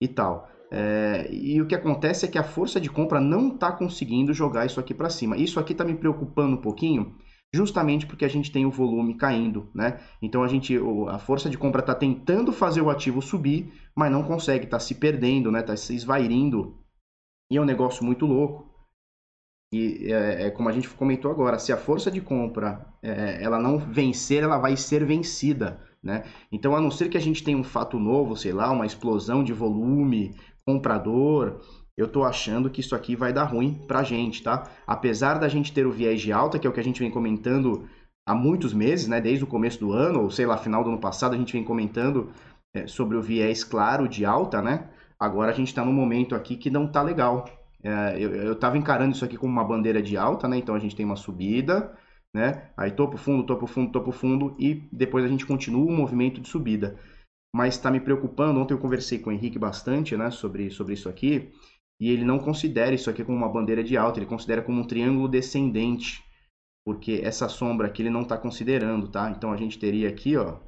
e 0.00 0.08
tal. 0.08 0.48
É, 0.70 1.28
e 1.32 1.60
o 1.60 1.66
que 1.66 1.74
acontece 1.74 2.24
é 2.24 2.28
que 2.28 2.38
a 2.38 2.44
força 2.44 2.80
de 2.80 2.88
compra 2.88 3.20
não 3.20 3.48
está 3.48 3.72
conseguindo 3.72 4.32
jogar 4.32 4.66
isso 4.66 4.78
aqui 4.78 4.94
para 4.94 5.10
cima. 5.10 5.36
Isso 5.36 5.58
aqui 5.58 5.72
está 5.72 5.84
me 5.84 5.94
preocupando 5.94 6.56
um 6.56 6.60
pouquinho, 6.60 7.16
justamente 7.52 8.06
porque 8.06 8.24
a 8.24 8.28
gente 8.28 8.52
tem 8.52 8.64
o 8.64 8.70
volume 8.70 9.16
caindo, 9.16 9.68
né? 9.74 10.00
Então 10.22 10.44
a 10.44 10.48
gente, 10.48 10.78
a 11.08 11.18
força 11.18 11.50
de 11.50 11.58
compra 11.58 11.80
está 11.80 11.94
tentando 11.94 12.52
fazer 12.52 12.80
o 12.80 12.90
ativo 12.90 13.20
subir, 13.20 13.72
mas 13.96 14.12
não 14.12 14.22
consegue, 14.22 14.64
está 14.64 14.78
se 14.78 14.94
perdendo, 14.94 15.50
né? 15.50 15.60
Está 15.60 15.76
se 15.76 15.94
esvairindo. 15.94 16.78
E 17.50 17.56
é 17.56 17.60
um 17.60 17.64
negócio 17.64 18.04
muito 18.04 18.24
louco. 18.24 18.70
E 19.72 20.12
é, 20.12 20.46
é, 20.46 20.50
como 20.50 20.68
a 20.68 20.72
gente 20.72 20.88
comentou 20.88 21.30
agora, 21.30 21.58
se 21.58 21.72
a 21.72 21.76
força 21.76 22.10
de 22.10 22.20
compra 22.20 22.86
é, 23.02 23.42
ela 23.42 23.58
não 23.58 23.78
vencer, 23.78 24.42
ela 24.42 24.58
vai 24.58 24.76
ser 24.76 25.04
vencida. 25.04 25.80
Né? 26.02 26.24
Então, 26.50 26.74
a 26.74 26.80
não 26.80 26.90
ser 26.90 27.08
que 27.08 27.18
a 27.18 27.20
gente 27.20 27.44
tenha 27.44 27.58
um 27.58 27.64
fato 27.64 27.98
novo, 27.98 28.36
sei 28.36 28.52
lá, 28.52 28.70
uma 28.70 28.86
explosão 28.86 29.44
de 29.44 29.52
volume, 29.52 30.34
comprador, 30.64 31.60
eu 31.96 32.06
estou 32.06 32.24
achando 32.24 32.70
que 32.70 32.80
isso 32.80 32.94
aqui 32.94 33.14
vai 33.14 33.32
dar 33.32 33.44
ruim 33.44 33.74
para 33.86 34.00
a 34.00 34.02
gente, 34.02 34.42
tá? 34.42 34.70
Apesar 34.86 35.38
da 35.38 35.48
gente 35.48 35.72
ter 35.72 35.86
o 35.86 35.92
viés 35.92 36.20
de 36.20 36.32
alta, 36.32 36.58
que 36.58 36.66
é 36.66 36.70
o 36.70 36.72
que 36.72 36.80
a 36.80 36.84
gente 36.84 37.00
vem 37.00 37.10
comentando 37.10 37.86
há 38.26 38.34
muitos 38.34 38.72
meses, 38.72 39.06
né? 39.06 39.20
Desde 39.20 39.44
o 39.44 39.46
começo 39.46 39.78
do 39.80 39.92
ano, 39.92 40.22
ou 40.22 40.30
sei 40.30 40.46
lá, 40.46 40.56
final 40.56 40.82
do 40.82 40.90
ano 40.90 41.00
passado, 41.00 41.34
a 41.34 41.38
gente 41.38 41.52
vem 41.52 41.64
comentando 41.64 42.32
é, 42.74 42.86
sobre 42.86 43.16
o 43.16 43.22
viés 43.22 43.64
claro 43.64 44.08
de 44.08 44.24
alta, 44.24 44.62
né? 44.62 44.88
Agora 45.18 45.50
a 45.50 45.54
gente 45.54 45.68
está 45.68 45.84
num 45.84 45.92
momento 45.92 46.34
aqui 46.34 46.56
que 46.56 46.70
não 46.70 46.86
tá 46.86 47.02
legal. 47.02 47.44
É, 47.82 48.16
eu 48.18 48.52
estava 48.52 48.78
encarando 48.78 49.14
isso 49.14 49.24
aqui 49.24 49.36
como 49.36 49.52
uma 49.52 49.64
bandeira 49.64 50.02
de 50.02 50.16
alta, 50.16 50.48
né? 50.48 50.56
Então 50.56 50.74
a 50.74 50.78
gente 50.78 50.96
tem 50.96 51.04
uma 51.04 51.16
subida, 51.16 51.92
né? 52.34 52.70
Aí 52.76 52.90
topo 52.90 53.16
fundo, 53.16 53.44
topo 53.44 53.66
fundo, 53.66 53.92
topo 53.92 54.12
fundo 54.12 54.54
e 54.58 54.74
depois 54.92 55.24
a 55.24 55.28
gente 55.28 55.46
continua 55.46 55.84
o 55.84 55.92
movimento 55.92 56.40
de 56.40 56.48
subida. 56.48 56.98
Mas 57.54 57.74
está 57.74 57.90
me 57.90 58.00
preocupando. 58.00 58.60
Ontem 58.60 58.74
eu 58.74 58.78
conversei 58.78 59.18
com 59.18 59.30
o 59.30 59.32
Henrique 59.32 59.58
bastante, 59.58 60.16
né? 60.16 60.30
Sobre, 60.30 60.70
sobre 60.70 60.94
isso 60.94 61.08
aqui 61.08 61.52
e 62.00 62.10
ele 62.10 62.24
não 62.24 62.38
considera 62.38 62.94
isso 62.94 63.10
aqui 63.10 63.22
como 63.22 63.36
uma 63.36 63.52
bandeira 63.52 63.84
de 63.84 63.96
alta. 63.96 64.18
Ele 64.18 64.26
considera 64.26 64.62
como 64.62 64.80
um 64.80 64.86
triângulo 64.86 65.28
descendente, 65.28 66.24
porque 66.84 67.20
essa 67.22 67.48
sombra 67.48 67.88
aqui 67.88 68.02
ele 68.02 68.10
não 68.10 68.22
está 68.22 68.38
considerando, 68.38 69.08
tá? 69.08 69.30
Então 69.30 69.52
a 69.52 69.56
gente 69.56 69.78
teria 69.78 70.08
aqui, 70.08 70.34
ó, 70.36 70.58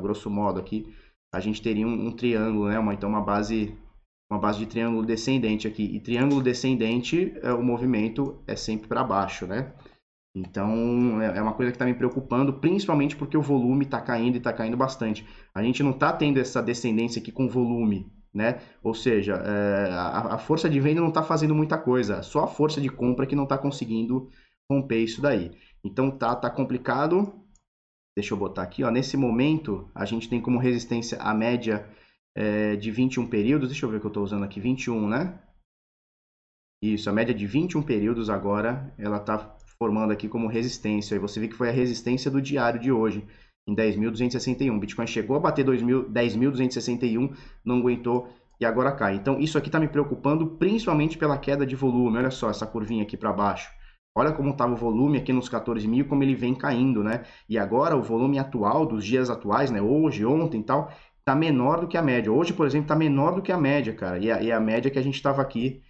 grosso 0.00 0.30
modo 0.30 0.58
aqui, 0.58 0.86
a 1.32 1.40
gente 1.40 1.60
teria 1.60 1.86
um, 1.86 2.06
um 2.06 2.16
triângulo, 2.16 2.68
né? 2.68 2.78
Uma, 2.78 2.94
então 2.94 3.10
uma 3.10 3.20
base 3.20 3.76
uma 4.32 4.40
base 4.40 4.60
de 4.60 4.66
triângulo 4.66 5.04
descendente 5.04 5.66
aqui. 5.66 5.82
E 5.82 6.00
triângulo 6.00 6.40
descendente, 6.40 7.34
é, 7.42 7.52
o 7.52 7.62
movimento 7.62 8.40
é 8.46 8.54
sempre 8.54 8.88
para 8.88 9.04
baixo, 9.04 9.46
né? 9.46 9.74
Então, 10.34 11.20
é, 11.20 11.38
é 11.38 11.42
uma 11.42 11.54
coisa 11.54 11.72
que 11.72 11.76
está 11.76 11.84
me 11.84 11.94
preocupando, 11.94 12.54
principalmente 12.54 13.16
porque 13.16 13.36
o 13.36 13.42
volume 13.42 13.84
está 13.84 14.00
caindo 14.00 14.36
e 14.36 14.38
está 14.38 14.52
caindo 14.52 14.76
bastante. 14.76 15.26
A 15.54 15.62
gente 15.62 15.82
não 15.82 15.90
está 15.90 16.12
tendo 16.12 16.38
essa 16.38 16.62
descendência 16.62 17.20
aqui 17.20 17.32
com 17.32 17.48
volume, 17.48 18.10
né? 18.32 18.60
Ou 18.82 18.94
seja, 18.94 19.34
é, 19.34 19.90
a, 19.90 20.34
a, 20.34 20.38
força 20.38 20.70
de 20.70 20.78
venda 20.78 21.00
não 21.00 21.08
está 21.08 21.22
fazendo 21.22 21.54
muita 21.54 21.76
coisa, 21.76 22.22
só 22.22 22.44
a 22.44 22.48
força 22.48 22.80
de 22.80 22.88
compra 22.88 23.26
que 23.26 23.34
não 23.34 23.44
está 23.44 23.58
conseguindo 23.58 24.30
romper 24.70 25.02
isso 25.02 25.20
daí. 25.20 25.50
Então, 25.84 26.10
tá, 26.10 26.34
tá 26.36 26.48
complicado. 26.48 27.34
Deixa 28.16 28.34
eu 28.34 28.38
botar 28.38 28.62
aqui, 28.62 28.84
ó. 28.84 28.90
Nesse 28.90 29.16
momento, 29.16 29.90
a 29.94 30.04
gente 30.04 30.28
tem 30.28 30.40
como 30.40 30.58
resistência 30.58 31.18
a 31.20 31.34
média 31.34 31.88
é, 32.36 32.76
de 32.76 32.90
21 32.90 33.26
períodos. 33.26 33.68
Deixa 33.68 33.84
eu 33.84 33.90
ver 33.90 33.96
o 33.96 34.00
que 34.00 34.06
eu 34.06 34.10
estou 34.10 34.22
usando 34.22 34.44
aqui, 34.44 34.60
21, 34.60 35.08
né? 35.08 35.40
Isso, 36.82 37.10
a 37.10 37.12
média 37.12 37.34
de 37.34 37.46
21 37.46 37.82
períodos 37.82 38.30
agora, 38.30 38.94
ela 38.96 39.18
está 39.18 39.56
formando 39.80 40.12
aqui 40.12 40.28
como 40.28 40.46
resistência. 40.46 41.14
E 41.14 41.18
você 41.18 41.40
vê 41.40 41.48
que 41.48 41.54
foi 41.54 41.70
a 41.70 41.72
resistência 41.72 42.30
do 42.30 42.42
diário 42.42 42.78
de 42.78 42.92
hoje, 42.92 43.24
em 43.66 43.74
10.261. 43.74 44.78
Bitcoin 44.78 45.06
chegou 45.06 45.36
a 45.36 45.40
bater 45.40 45.64
10.261, 45.64 47.34
não 47.64 47.78
aguentou 47.78 48.28
e 48.60 48.66
agora 48.66 48.92
cai. 48.92 49.14
Então, 49.14 49.40
isso 49.40 49.56
aqui 49.56 49.68
está 49.68 49.80
me 49.80 49.88
preocupando 49.88 50.46
principalmente 50.46 51.16
pela 51.16 51.38
queda 51.38 51.64
de 51.64 51.74
volume. 51.74 52.18
Olha 52.18 52.30
só 52.30 52.50
essa 52.50 52.66
curvinha 52.66 53.04
aqui 53.04 53.16
para 53.16 53.32
baixo. 53.32 53.70
Olha 54.14 54.32
como 54.32 54.50
estava 54.50 54.74
o 54.74 54.76
volume 54.76 55.16
aqui 55.16 55.32
nos 55.32 55.48
14 55.48 55.86
mil, 55.88 56.06
como 56.06 56.22
ele 56.22 56.34
vem 56.34 56.54
caindo, 56.54 57.02
né? 57.02 57.22
E 57.48 57.56
agora 57.56 57.96
o 57.96 58.02
volume 58.02 58.38
atual, 58.38 58.84
dos 58.84 59.04
dias 59.04 59.30
atuais, 59.30 59.70
né? 59.70 59.80
Hoje, 59.80 60.26
ontem 60.26 60.60
e 60.60 60.64
tal, 60.64 60.92
está 61.20 61.34
menor 61.34 61.80
do 61.80 61.86
que 61.86 61.96
a 61.96 62.02
média. 62.02 62.30
Hoje, 62.30 62.52
por 62.52 62.66
exemplo, 62.66 62.86
está 62.86 62.96
menor 62.96 63.36
do 63.36 63.40
que 63.40 63.52
a 63.52 63.56
média, 63.56 63.94
cara. 63.94 64.18
E 64.18 64.30
a, 64.30 64.42
e 64.42 64.52
a 64.52 64.60
média 64.60 64.90
que 64.90 64.98
a 64.98 65.02
gente 65.02 65.14
estava 65.14 65.40
aqui, 65.40 65.80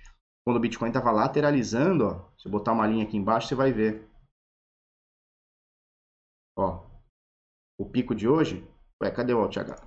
quando 0.51 0.57
o 0.57 0.61
Bitcoin 0.61 0.89
estava 0.89 1.13
lateralizando, 1.13 2.07
ó. 2.07 2.29
Se 2.37 2.49
eu 2.49 2.51
botar 2.51 2.73
uma 2.73 2.87
linha 2.87 3.05
aqui 3.05 3.17
embaixo, 3.17 3.47
você 3.47 3.55
vai 3.55 3.73
ver. 3.73 4.11
Ó. 6.59 6.85
O 7.79 7.89
pico 7.89 8.17
de 8.17 8.29
hoje. 8.29 8.69
Ué, 9.01 9.11
cadê 9.13 9.33
o 9.33 9.49
TH? 9.49 9.81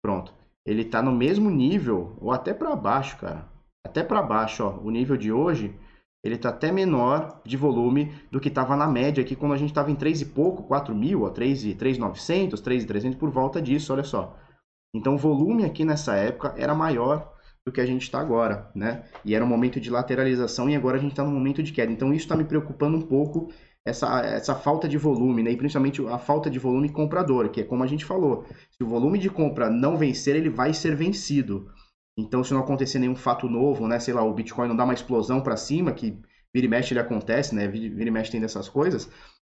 Pronto. 0.00 0.32
Ele 0.64 0.82
está 0.82 1.02
no 1.02 1.10
mesmo 1.10 1.50
nível, 1.50 2.16
ou 2.20 2.30
até 2.30 2.54
para 2.54 2.74
baixo, 2.76 3.18
cara. 3.18 3.50
Até 3.84 4.04
para 4.04 4.22
baixo, 4.22 4.64
ó. 4.64 4.78
O 4.78 4.90
nível 4.92 5.16
de 5.16 5.32
hoje 5.32 5.76
ele 6.24 6.36
está 6.36 6.50
até 6.50 6.70
menor 6.70 7.40
de 7.44 7.56
volume 7.56 8.12
do 8.30 8.40
que 8.40 8.48
estava 8.48 8.76
na 8.76 8.86
média 8.86 9.22
aqui 9.22 9.34
quando 9.34 9.52
a 9.52 9.56
gente 9.56 9.70
estava 9.70 9.90
em 9.90 9.96
3 9.96 10.22
e 10.22 10.26
pouco, 10.26 10.64
4 10.64 10.94
mil, 10.94 11.22
ó, 11.22 11.30
3,900, 11.30 12.60
3,300 12.60 13.18
por 13.18 13.30
volta 13.30 13.62
disso, 13.62 13.92
olha 13.92 14.02
só. 14.02 14.36
Então 14.94 15.14
o 15.14 15.18
volume 15.18 15.64
aqui 15.64 15.84
nessa 15.84 16.16
época 16.16 16.54
era 16.56 16.74
maior 16.74 17.35
do 17.66 17.72
que 17.72 17.80
a 17.80 17.86
gente 17.86 18.02
está 18.02 18.20
agora, 18.20 18.70
né? 18.74 19.04
E 19.24 19.34
era 19.34 19.44
um 19.44 19.48
momento 19.48 19.80
de 19.80 19.90
lateralização 19.90 20.70
e 20.70 20.76
agora 20.76 20.96
a 20.96 21.00
gente 21.00 21.10
está 21.10 21.24
no 21.24 21.32
momento 21.32 21.62
de 21.62 21.72
queda. 21.72 21.90
Então 21.90 22.12
isso 22.12 22.24
está 22.24 22.36
me 22.36 22.44
preocupando 22.44 22.96
um 22.96 23.02
pouco, 23.02 23.52
essa, 23.84 24.20
essa 24.24 24.54
falta 24.54 24.88
de 24.88 24.96
volume, 24.96 25.42
né? 25.42 25.50
E 25.50 25.56
principalmente 25.56 26.04
a 26.06 26.16
falta 26.16 26.48
de 26.48 26.60
volume 26.60 26.88
comprador, 26.88 27.48
que 27.50 27.60
é 27.60 27.64
como 27.64 27.82
a 27.82 27.86
gente 27.86 28.04
falou. 28.04 28.44
Se 28.70 28.82
o 28.82 28.86
volume 28.86 29.18
de 29.18 29.28
compra 29.28 29.68
não 29.68 29.96
vencer, 29.96 30.36
ele 30.36 30.48
vai 30.48 30.72
ser 30.72 30.94
vencido. 30.94 31.68
Então, 32.16 32.42
se 32.42 32.54
não 32.54 32.60
acontecer 32.60 32.98
nenhum 33.00 33.16
fato 33.16 33.48
novo, 33.48 33.86
né, 33.86 33.98
sei 33.98 34.14
lá, 34.14 34.22
o 34.22 34.32
Bitcoin 34.32 34.68
não 34.68 34.76
dá 34.76 34.84
uma 34.84 34.94
explosão 34.94 35.40
para 35.40 35.56
cima, 35.56 35.92
que 35.92 36.18
vira 36.54 36.66
e 36.66 36.68
mexe 36.68 36.94
ele 36.94 37.00
acontece, 37.00 37.54
né, 37.54 37.68
vira 37.68 38.08
e 38.08 38.10
mexe 38.10 38.30
tem 38.30 38.40
dessas 38.40 38.68
coisas, 38.68 39.10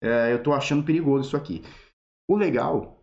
é, 0.02 0.32
eu 0.32 0.38
estou 0.38 0.54
achando 0.54 0.84
perigoso 0.84 1.28
isso 1.28 1.38
aqui. 1.38 1.62
O 2.28 2.36
legal 2.36 2.97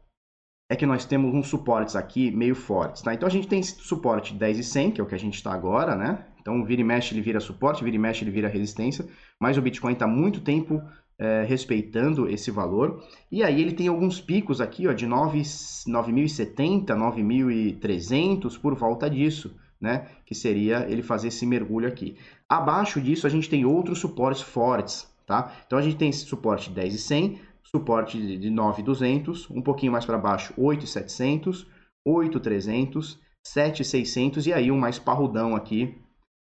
é 0.68 0.76
que 0.76 0.86
nós 0.86 1.04
temos 1.04 1.34
uns 1.34 1.48
suportes 1.48 1.94
aqui 1.94 2.30
meio 2.30 2.54
fortes, 2.54 3.02
tá? 3.02 3.12
Então 3.12 3.26
a 3.26 3.30
gente 3.30 3.46
tem 3.46 3.62
suporte 3.62 4.34
10 4.34 4.58
e 4.58 4.64
100, 4.64 4.90
que 4.92 5.00
é 5.00 5.04
o 5.04 5.06
que 5.06 5.14
a 5.14 5.18
gente 5.18 5.34
está 5.34 5.52
agora, 5.52 5.94
né? 5.94 6.24
Então 6.40 6.64
vira 6.64 6.80
e 6.80 6.84
mexe 6.84 7.14
ele 7.14 7.20
vira 7.20 7.40
suporte, 7.40 7.84
vira 7.84 7.96
e 7.96 7.98
mexe 7.98 8.24
ele 8.24 8.30
vira 8.30 8.48
resistência, 8.48 9.06
mas 9.40 9.58
o 9.58 9.62
Bitcoin 9.62 9.92
está 9.92 10.06
muito 10.06 10.40
tempo 10.40 10.82
é, 11.18 11.44
respeitando 11.44 12.28
esse 12.28 12.50
valor. 12.50 13.02
E 13.30 13.42
aí 13.42 13.60
ele 13.60 13.72
tem 13.72 13.88
alguns 13.88 14.20
picos 14.20 14.60
aqui, 14.60 14.86
ó, 14.88 14.92
de 14.92 15.06
9.070, 15.06 16.86
9.300 16.86 18.58
por 18.58 18.74
volta 18.74 19.08
disso, 19.08 19.54
né? 19.80 20.06
Que 20.24 20.34
seria 20.34 20.86
ele 20.88 21.02
fazer 21.02 21.28
esse 21.28 21.46
mergulho 21.46 21.86
aqui. 21.86 22.16
Abaixo 22.48 23.00
disso 23.00 23.26
a 23.26 23.30
gente 23.30 23.48
tem 23.50 23.64
outros 23.64 23.98
suportes 23.98 24.42
fortes, 24.42 25.06
tá? 25.26 25.52
Então 25.66 25.78
a 25.78 25.82
gente 25.82 25.96
tem 25.96 26.08
esse 26.08 26.24
suporte 26.24 26.70
10 26.70 26.94
e 26.94 26.98
100, 26.98 27.38
suporte 27.74 28.38
de 28.38 28.48
9.200, 28.50 29.50
um 29.50 29.60
pouquinho 29.60 29.90
mais 29.90 30.04
para 30.04 30.16
baixo 30.16 30.54
8.700, 30.54 31.66
8.300, 32.06 33.18
7.600 33.44 34.46
e 34.46 34.52
aí 34.52 34.70
um 34.70 34.78
mais 34.78 34.96
parrudão 34.96 35.56
aqui. 35.56 35.98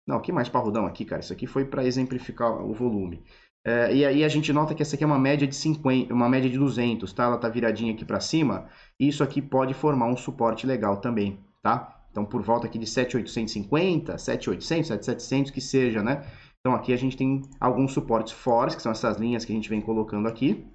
Não, 0.07 0.21
que 0.21 0.31
mais 0.31 0.47
parrudão 0.47 0.85
aqui, 0.85 1.03
cara? 1.03 1.21
Isso 1.21 1.33
aqui 1.33 1.47
foi 1.47 1.65
para 1.65 1.83
exemplificar 1.83 2.63
o 2.63 2.71
volume. 2.71 3.23
É, 3.65 3.93
e 3.93 4.05
aí 4.05 4.23
a 4.23 4.27
gente 4.27 4.53
nota 4.53 4.75
que 4.75 4.83
essa 4.83 4.95
aqui 4.95 5.03
é 5.03 5.07
uma 5.07 5.17
média 5.17 5.47
de 5.47 5.55
50, 5.55 6.13
uma 6.13 6.29
média 6.29 6.49
de 6.49 6.57
200, 6.57 7.11
tá? 7.11 7.23
Ela 7.23 7.37
tá 7.37 7.49
viradinha 7.49 7.93
aqui 7.93 8.05
para 8.05 8.19
cima. 8.19 8.67
E 8.99 9.07
isso 9.07 9.23
aqui 9.23 9.41
pode 9.41 9.73
formar 9.73 10.05
um 10.05 10.15
suporte 10.15 10.67
legal 10.67 10.97
também, 10.97 11.39
tá? 11.63 11.99
Então 12.11 12.23
por 12.23 12.43
volta 12.43 12.67
aqui 12.67 12.77
de 12.77 12.85
7,850, 12.85 14.19
7,800, 14.19 14.87
7,700 14.87 15.51
que 15.51 15.61
seja, 15.61 16.03
né? 16.03 16.23
Então 16.59 16.75
aqui 16.75 16.93
a 16.93 16.97
gente 16.97 17.17
tem 17.17 17.41
alguns 17.59 17.91
suportes 17.91 18.33
fortes, 18.33 18.75
que 18.75 18.83
são 18.83 18.91
essas 18.91 19.17
linhas 19.17 19.43
que 19.43 19.51
a 19.51 19.55
gente 19.55 19.69
vem 19.69 19.81
colocando 19.81 20.27
aqui. 20.27 20.65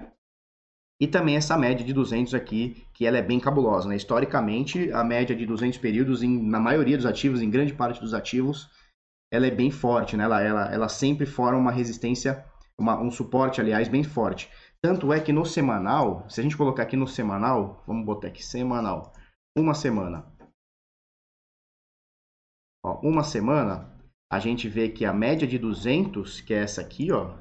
E 1.03 1.09
também 1.09 1.35
essa 1.35 1.59
média 1.59 1.85
de 1.85 1.93
200 1.93 2.33
aqui, 2.33 2.87
que 2.95 3.05
ela 3.05 3.19
é 3.19 3.23
bem 3.23 3.41
cabulosa, 3.41 3.89
né? 3.89 3.97
Historicamente, 3.97 4.93
a 4.93 5.03
média 5.03 5.35
de 5.35 5.45
200 5.45 5.77
períodos, 5.79 6.23
em, 6.23 6.41
na 6.41 6.61
maioria 6.61 6.97
dos 6.97 7.07
ativos, 7.07 7.43
em 7.43 7.51
grande 7.51 7.75
parte 7.75 8.01
dos 8.01 8.15
ativos, 8.15 8.71
ela 9.29 9.45
é 9.45 9.51
bem 9.51 9.69
forte, 9.69 10.17
né? 10.17 10.23
Ela, 10.23 10.41
ela, 10.41 10.73
ela 10.73 10.89
sempre 10.89 11.27
forma 11.27 11.59
uma 11.59 11.73
resistência 11.73 12.45
uma, 12.79 13.01
um 13.01 13.11
suporte, 13.11 13.61
aliás, 13.61 13.89
bem 13.89 14.05
forte. 14.05 14.49
Tanto 14.81 15.13
é 15.13 15.19
que 15.19 15.33
no 15.33 15.45
semanal, 15.45 16.25
se 16.31 16.39
a 16.39 16.45
gente 16.45 16.57
colocar 16.57 16.85
aqui 16.85 16.97
no 16.97 17.09
semanal, 17.09 17.83
vamos 17.85 18.07
botar 18.07 18.29
aqui 18.29 18.45
semanal, 18.45 19.13
uma 19.59 19.75
semana. 19.75 20.25
Ó, 22.87 23.01
uma 23.03 23.25
semana, 23.25 23.93
a 24.33 24.39
gente 24.39 24.69
vê 24.69 24.89
que 24.89 25.05
a 25.05 25.13
média 25.13 25.49
de 25.49 25.59
200, 25.59 26.41
que 26.43 26.55
é 26.55 26.59
essa 26.59 26.81
aqui, 26.81 27.11
ó, 27.11 27.37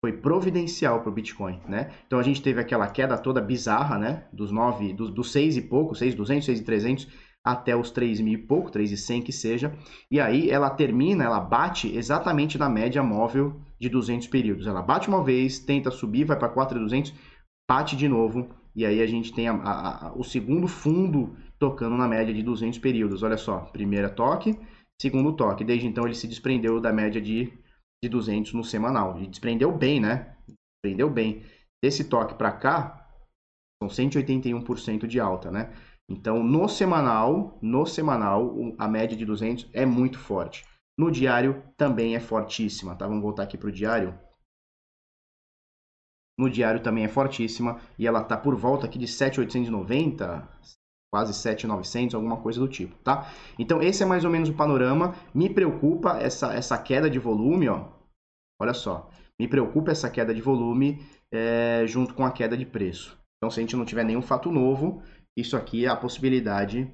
foi 0.00 0.12
providencial 0.14 1.00
para 1.00 1.10
o 1.10 1.12
Bitcoin, 1.12 1.60
né? 1.68 1.90
Então 2.06 2.18
a 2.18 2.22
gente 2.22 2.42
teve 2.42 2.60
aquela 2.60 2.88
queda 2.88 3.18
toda 3.18 3.40
bizarra, 3.40 3.98
né? 3.98 4.24
Dos 4.32 4.50
9, 4.50 4.94
dos, 4.94 5.10
dos 5.10 5.30
6 5.30 5.58
e 5.58 5.62
pouco, 5.62 5.94
6,200, 5.94 6.46
6,300 6.46 7.08
até 7.44 7.74
os 7.74 7.90
3 7.90 8.20
mil 8.20 8.34
e 8.34 8.38
pouco, 8.38 8.70
3,100 8.70 9.22
que 9.22 9.32
seja. 9.32 9.74
E 10.10 10.20
aí 10.20 10.50
ela 10.50 10.70
termina, 10.70 11.24
ela 11.24 11.40
bate 11.40 11.94
exatamente 11.94 12.58
na 12.58 12.68
média 12.68 13.02
móvel 13.02 13.60
de 13.78 13.88
200 13.88 14.26
períodos. 14.28 14.66
Ela 14.66 14.82
bate 14.82 15.08
uma 15.08 15.22
vez, 15.22 15.58
tenta 15.58 15.90
subir, 15.90 16.24
vai 16.24 16.38
para 16.38 16.48
4,200, 16.48 17.14
bate 17.68 17.96
de 17.96 18.08
novo, 18.08 18.48
e 18.74 18.84
aí 18.84 19.00
a 19.02 19.06
gente 19.06 19.32
tem 19.32 19.48
a, 19.48 19.54
a, 19.54 20.06
a, 20.08 20.12
o 20.14 20.22
segundo 20.22 20.66
fundo 20.68 21.36
tocando 21.58 21.96
na 21.96 22.08
média 22.08 22.32
de 22.32 22.42
200 22.42 22.78
períodos. 22.78 23.22
Olha 23.22 23.36
só, 23.36 23.60
primeira 23.72 24.08
toque, 24.08 24.58
segundo 25.00 25.32
toque. 25.34 25.64
Desde 25.64 25.86
então 25.86 26.04
ele 26.04 26.14
se 26.14 26.28
desprendeu 26.28 26.80
da 26.80 26.92
média 26.92 27.20
de, 27.20 27.52
de 28.02 28.08
200 28.08 28.52
no 28.54 28.64
semanal. 28.64 29.20
E 29.20 29.26
desprendeu 29.26 29.76
bem, 29.76 30.00
né? 30.00 30.36
Desprendeu 30.82 31.10
bem. 31.10 31.44
Desse 31.82 32.04
toque 32.04 32.34
para 32.34 32.52
cá, 32.52 33.08
são 33.82 33.88
181% 33.88 35.06
de 35.06 35.20
alta, 35.20 35.50
né? 35.50 35.72
Então, 36.08 36.42
no 36.42 36.68
semanal, 36.68 37.58
no 37.62 37.86
semanal, 37.86 38.54
a 38.78 38.88
média 38.88 39.16
de 39.16 39.24
200 39.24 39.68
é 39.72 39.86
muito 39.86 40.18
forte. 40.18 40.64
No 40.98 41.10
diário 41.10 41.62
também 41.76 42.14
é 42.14 42.20
fortíssima, 42.20 42.96
tá? 42.96 43.06
Vamos 43.06 43.22
voltar 43.22 43.44
aqui 43.44 43.56
para 43.56 43.68
o 43.68 43.72
diário. 43.72 44.18
No 46.38 46.50
diário 46.50 46.82
também 46.82 47.04
é 47.04 47.08
fortíssima 47.08 47.80
e 47.98 48.06
ela 48.06 48.24
tá 48.24 48.36
por 48.36 48.56
volta 48.56 48.86
aqui 48.86 48.98
de 48.98 49.06
7,890, 49.06 50.48
quase 51.12 51.34
7,900, 51.34 52.14
alguma 52.14 52.36
coisa 52.36 52.60
do 52.60 52.68
tipo, 52.68 52.94
tá? 53.02 53.30
Então 53.58 53.82
esse 53.82 54.02
é 54.02 54.06
mais 54.06 54.24
ou 54.24 54.30
menos 54.30 54.48
o 54.48 54.54
panorama. 54.54 55.14
Me 55.34 55.50
preocupa 55.50 56.18
essa, 56.18 56.54
essa 56.54 56.78
queda 56.78 57.10
de 57.10 57.18
volume, 57.18 57.68
ó. 57.68 57.88
Olha 58.60 58.74
só, 58.74 59.10
me 59.40 59.48
preocupa 59.48 59.90
essa 59.90 60.08
queda 60.08 60.34
de 60.34 60.40
volume 60.40 61.04
é, 61.32 61.84
junto 61.86 62.14
com 62.14 62.24
a 62.24 62.30
queda 62.30 62.56
de 62.56 62.64
preço. 62.64 63.18
Então 63.38 63.50
se 63.50 63.58
a 63.58 63.62
gente 63.62 63.76
não 63.76 63.84
tiver 63.84 64.04
nenhum 64.04 64.22
fato 64.22 64.52
novo, 64.52 65.02
isso 65.36 65.56
aqui, 65.56 65.86
a 65.86 65.96
possibilidade 65.96 66.92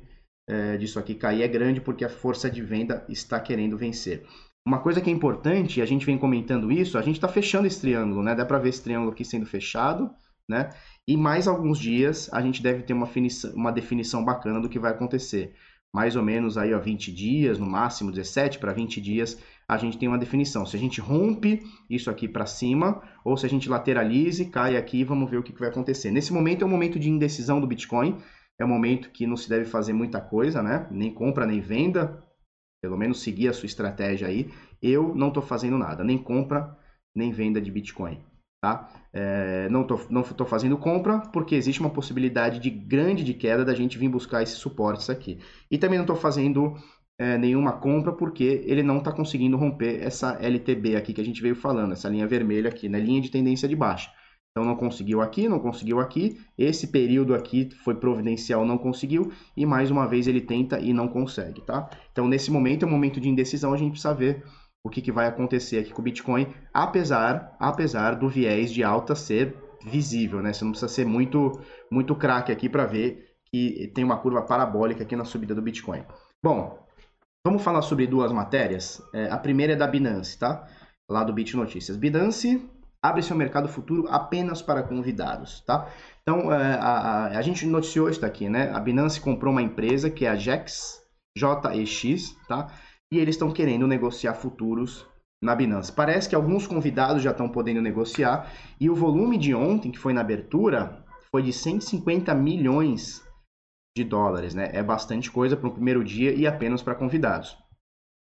é, 0.49 0.77
disso 0.77 0.99
aqui 0.99 1.15
cair 1.15 1.43
é 1.43 1.49
grande 1.49 1.81
porque 1.81 2.05
a 2.05 2.09
força 2.09 2.51
de 2.51 2.63
venda 2.63 3.05
está 3.09 3.39
querendo 3.41 3.77
vencer. 3.77 4.25
Uma 4.67 4.81
coisa 4.81 5.01
que 5.01 5.11
é 5.11 5.13
importante, 5.13 5.81
a 5.81 5.87
gente 5.87 6.07
vem 6.07 6.19
comentando 6.19 6.73
isso, 6.73 6.99
a 6.99 7.03
gente 7.03 7.17
está 7.17 7.29
fechando 7.29 7.67
esse 7.67 7.81
triângulo, 7.81 8.23
né? 8.23 8.35
Dá 8.35 8.45
para 8.45 8.59
ver 8.59 8.71
esse 8.71 8.83
triângulo 8.83 9.13
aqui 9.13 9.25
sendo 9.25 9.47
fechado, 9.47 10.11
né? 10.49 10.71
E 11.07 11.17
mais 11.17 11.49
alguns 11.49 11.79
dias 11.79 12.29
a 12.33 12.41
gente 12.41 12.63
deve 12.63 12.83
ter 12.83 12.93
uma 12.93 13.07
definição, 13.07 13.55
uma 13.55 13.73
definição 13.73 14.25
bacana 14.25 14.61
do 14.61 14.69
que 14.69 14.79
vai 14.79 14.93
acontecer. 14.93 15.55
Mais 15.95 16.15
ou 16.15 16.23
menos 16.23 16.59
aí, 16.59 16.75
ó, 16.75 16.79
20 16.79 17.13
dias, 17.13 17.59
no 17.59 17.67
máximo 17.67 18.11
17 18.11 18.59
para 18.59 18.73
20 18.73 19.01
dias, 19.01 19.39
a 19.69 19.79
gente 19.79 19.97
tem 19.97 20.09
uma 20.09 20.19
definição. 20.19 20.67
Se 20.67 20.77
a 20.77 20.79
gente 20.79 21.01
rompe 21.01 21.63
isso 21.89 22.11
aqui 22.11 22.29
para 22.29 22.45
cima, 22.45 23.03
ou 23.25 23.37
se 23.37 23.47
a 23.47 23.49
gente 23.49 23.69
lateralize, 23.69 24.45
cai 24.47 24.77
aqui, 24.77 25.03
vamos 25.05 25.31
ver 25.31 25.39
o 25.39 25.43
que, 25.43 25.53
que 25.53 25.61
vai 25.61 25.69
acontecer. 25.69 26.11
Nesse 26.11 26.33
momento 26.33 26.63
é 26.63 26.67
um 26.67 26.71
momento 26.71 26.99
de 26.99 27.09
indecisão 27.09 27.61
do 27.61 27.67
Bitcoin, 27.67 28.19
é 28.59 28.65
um 28.65 28.69
momento 28.69 29.11
que 29.11 29.27
não 29.27 29.37
se 29.37 29.49
deve 29.49 29.65
fazer 29.65 29.93
muita 29.93 30.21
coisa, 30.21 30.63
né? 30.63 30.87
Nem 30.91 31.13
compra, 31.13 31.47
nem 31.47 31.61
venda. 31.61 32.23
Pelo 32.83 32.97
menos 32.97 33.21
seguir 33.21 33.49
a 33.49 33.53
sua 33.53 33.67
estratégia 33.67 34.29
aí. 34.29 34.51
Eu 34.83 35.15
não 35.15 35.29
estou 35.29 35.43
fazendo 35.43 35.79
nada, 35.79 36.05
nem 36.05 36.19
compra, 36.19 36.77
nem 37.15 37.33
venda 37.33 37.61
de 37.61 37.71
Bitcoin. 37.71 38.23
Tá? 38.67 38.89
É, 39.13 39.69
não 39.69 39.83
estou 39.83 40.45
fazendo 40.45 40.77
compra 40.77 41.21
porque 41.33 41.55
existe 41.55 41.81
uma 41.81 41.89
possibilidade 41.89 42.59
de 42.59 42.69
grande 42.69 43.23
de 43.23 43.33
queda 43.33 43.65
da 43.65 43.73
gente 43.73 43.97
vir 43.97 44.09
buscar 44.09 44.43
esses 44.43 44.57
suportes 44.57 45.09
aqui. 45.09 45.39
E 45.71 45.79
também 45.79 45.99
não 45.99 46.03
estou 46.03 46.17
fazendo 46.17 46.75
é, 47.17 47.39
nenhuma 47.39 47.75
compra 47.75 48.13
porque 48.13 48.65
ele 48.67 48.83
não 48.83 48.99
está 48.99 49.13
conseguindo 49.13 49.57
romper 49.57 50.03
essa 50.03 50.33
LTB 50.43 50.97
aqui 50.97 51.13
que 51.13 51.21
a 51.21 51.25
gente 51.25 51.41
veio 51.41 51.55
falando, 51.55 51.93
essa 51.93 52.09
linha 52.09 52.27
vermelha 52.27 52.69
aqui, 52.69 52.89
na 52.89 52.99
né? 52.99 53.05
linha 53.05 53.21
de 53.21 53.31
tendência 53.31 53.69
de 53.69 53.77
baixa. 53.77 54.11
Então 54.51 54.65
não 54.65 54.75
conseguiu 54.75 55.21
aqui, 55.21 55.49
não 55.49 55.61
conseguiu 55.61 56.01
aqui. 56.01 56.41
Esse 56.59 56.89
período 56.89 57.37
aqui 57.37 57.71
foi 57.85 57.95
providencial, 57.95 58.67
não 58.67 58.79
conseguiu. 58.79 59.31
E 59.57 59.65
mais 59.65 59.93
uma 59.93 60.09
vez 60.09 60.27
ele 60.27 60.41
tenta 60.41 60.81
e 60.81 60.93
não 60.93 61.07
consegue, 61.07 61.61
tá? 61.61 61.89
Então 62.11 62.27
nesse 62.27 62.51
momento 62.51 62.85
é 62.85 62.89
um 62.89 62.91
momento 62.91 63.21
de 63.21 63.29
indecisão, 63.29 63.73
a 63.73 63.77
gente 63.77 63.93
precisa 63.93 64.13
ver 64.13 64.43
o 64.87 64.91
que, 64.91 65.03
que 65.03 65.11
vai 65.11 65.27
acontecer 65.27 65.79
aqui 65.79 65.93
com 65.93 66.01
o 66.01 66.05
Bitcoin, 66.05 66.47
apesar, 66.73 67.57
apesar 67.59 68.15
do 68.15 68.29
viés 68.29 68.73
de 68.73 68.85
alta 68.85 69.15
ser 69.15 69.57
visível, 69.85 70.41
né? 70.41 70.53
Você 70.53 70.65
não 70.65 70.73
precisa 70.73 70.93
ser 70.93 71.05
muito, 71.05 71.61
muito 71.91 72.15
craque 72.15 72.53
aqui 72.53 72.69
para 72.69 72.87
ver 72.87 73.27
que 73.51 73.91
tem 73.95 74.05
uma 74.05 74.19
curva 74.19 74.43
parabólica 74.43 75.03
aqui 75.03 75.17
na 75.17 75.25
subida 75.25 75.55
do 75.55 75.63
Bitcoin. 75.63 76.05
Bom, 76.43 76.79
vamos 77.45 77.63
falar 77.63 77.83
sobre 77.83 78.07
duas 78.07 78.33
matérias. 78.33 79.03
É, 79.13 79.31
a 79.31 79.39
primeira 79.39 79.73
é 79.73 79.77
da 79.77 79.87
Binance, 79.87 80.39
tá? 80.39 80.67
Lá 81.11 81.25
do 81.25 81.33
Bit 81.33 81.57
Notícias. 81.57 81.97
Binance 81.97 82.69
abre 83.03 83.23
seu 83.23 83.37
mercado 83.37 83.69
futuro 83.69 84.07
apenas 84.09 84.63
para 84.63 84.83
convidados, 84.83 85.61
tá? 85.61 85.89
Então, 86.23 86.53
é, 86.53 86.75
a, 86.75 86.79
a, 86.79 87.27
a 87.39 87.43
gente 87.43 87.67
noticiou 87.67 88.09
isso 88.09 88.25
aqui, 88.25 88.49
né? 88.49 88.71
A 88.73 88.81
Binance 88.81 89.21
comprou 89.21 89.53
uma 89.53 89.63
empresa 89.63 90.11
que 90.11 90.27
é 90.27 90.31
a 90.31 90.37
JEX, 90.37 91.01
JEX, 91.37 92.37
tá? 92.49 92.69
E 93.13 93.19
eles 93.19 93.35
estão 93.35 93.53
querendo 93.53 93.87
negociar 93.87 94.35
futuros 94.35 95.07
na 95.43 95.55
Binance. 95.55 95.93
Parece 95.93 96.29
que 96.29 96.35
alguns 96.35 96.67
convidados 96.67 97.23
já 97.23 97.31
estão 97.31 97.49
podendo 97.49 97.81
negociar 97.81 98.51
e 98.81 98.91
o 98.91 98.95
volume 98.95 99.39
de 99.39 99.55
ontem, 99.55 99.91
que 99.91 99.99
foi 99.99 100.13
na 100.13 100.21
abertura, 100.21 101.05
foi 101.31 101.43
de 101.43 101.53
150 101.53 102.35
milhões 102.35 103.23
de 103.97 104.05
dólares, 104.05 104.55
né? 104.55 104.71
É 104.73 104.83
bastante 104.83 105.31
coisa 105.31 105.57
para 105.57 105.69
o 105.69 105.73
primeiro 105.73 106.05
dia 106.05 106.33
e 106.33 106.47
apenas 106.47 106.83
para 106.83 106.95
convidados. 106.95 107.57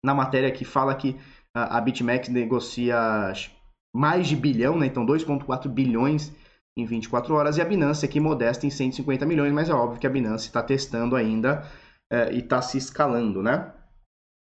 Na 0.04 0.14
matéria 0.14 0.50
aqui 0.50 0.66
fala 0.66 0.96
que 0.96 1.18
a 1.56 1.80
BitMEX 1.80 2.30
negocia 2.30 3.32
mais 3.96 4.28
de 4.28 4.36
bilhão, 4.36 4.78
né? 4.78 4.88
Então 4.88 5.06
2,4 5.06 5.70
bilhões 5.70 6.34
em 6.78 6.86
24 6.86 7.36
horas, 7.36 7.58
e 7.58 7.62
a 7.62 7.66
Binance 7.66 8.04
aqui 8.04 8.20
modesta 8.20 8.66
em 8.66 8.70
150 8.72 9.26
milhões, 9.28 9.54
mas 9.54 9.70
é 9.70 9.74
óbvio 9.74 10.00
que 10.00 10.08
a 10.08 10.10
Binance 10.10 10.48
está 10.48 10.64
testando 10.64 11.16
ainda 11.16 11.70
é, 12.12 12.34
e 12.34 12.40
está 12.40 12.64
se 12.64 12.80
escalando, 12.80 13.44
né? 13.44 13.72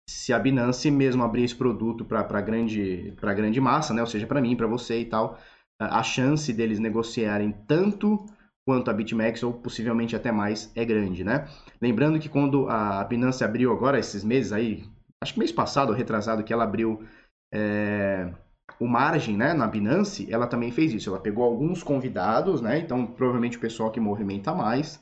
Se 0.08 0.32
a 0.32 0.38
Binance 0.38 0.90
mesmo 0.90 1.22
abrir 1.22 1.44
esse 1.44 1.54
produto 1.54 2.04
para 2.04 2.40
grande, 2.40 3.14
grande 3.20 3.60
massa, 3.60 3.94
né? 3.94 4.00
Ou 4.00 4.06
seja, 4.06 4.26
para 4.26 4.40
mim, 4.40 4.56
para 4.56 4.66
você 4.66 5.00
e 5.00 5.04
tal, 5.06 5.38
a 5.78 6.02
chance 6.02 6.52
deles 6.52 6.78
negociarem 6.78 7.52
tanto 7.66 8.24
quanto 8.64 8.90
a 8.90 8.94
BitMEX, 8.94 9.42
ou 9.42 9.52
possivelmente 9.52 10.14
até 10.14 10.30
mais, 10.30 10.70
é 10.76 10.84
grande, 10.84 11.24
né? 11.24 11.48
Lembrando 11.80 12.18
que 12.18 12.28
quando 12.28 12.68
a 12.68 13.02
Binance 13.04 13.42
abriu 13.42 13.72
agora, 13.72 13.98
esses 13.98 14.22
meses 14.22 14.52
aí, 14.52 14.84
acho 15.20 15.34
que 15.34 15.38
mês 15.38 15.50
passado, 15.50 15.92
retrasado, 15.92 16.44
que 16.44 16.52
ela 16.52 16.64
abriu 16.64 17.04
é, 17.52 18.32
o 18.78 18.86
margem 18.86 19.36
né, 19.36 19.52
na 19.52 19.66
Binance, 19.66 20.32
ela 20.32 20.46
também 20.46 20.70
fez 20.70 20.92
isso. 20.92 21.10
Ela 21.10 21.18
pegou 21.18 21.44
alguns 21.44 21.82
convidados, 21.82 22.60
né? 22.60 22.78
Então, 22.78 23.04
provavelmente 23.04 23.56
o 23.56 23.60
pessoal 23.60 23.90
que 23.90 23.98
movimenta 23.98 24.54
mais, 24.54 25.01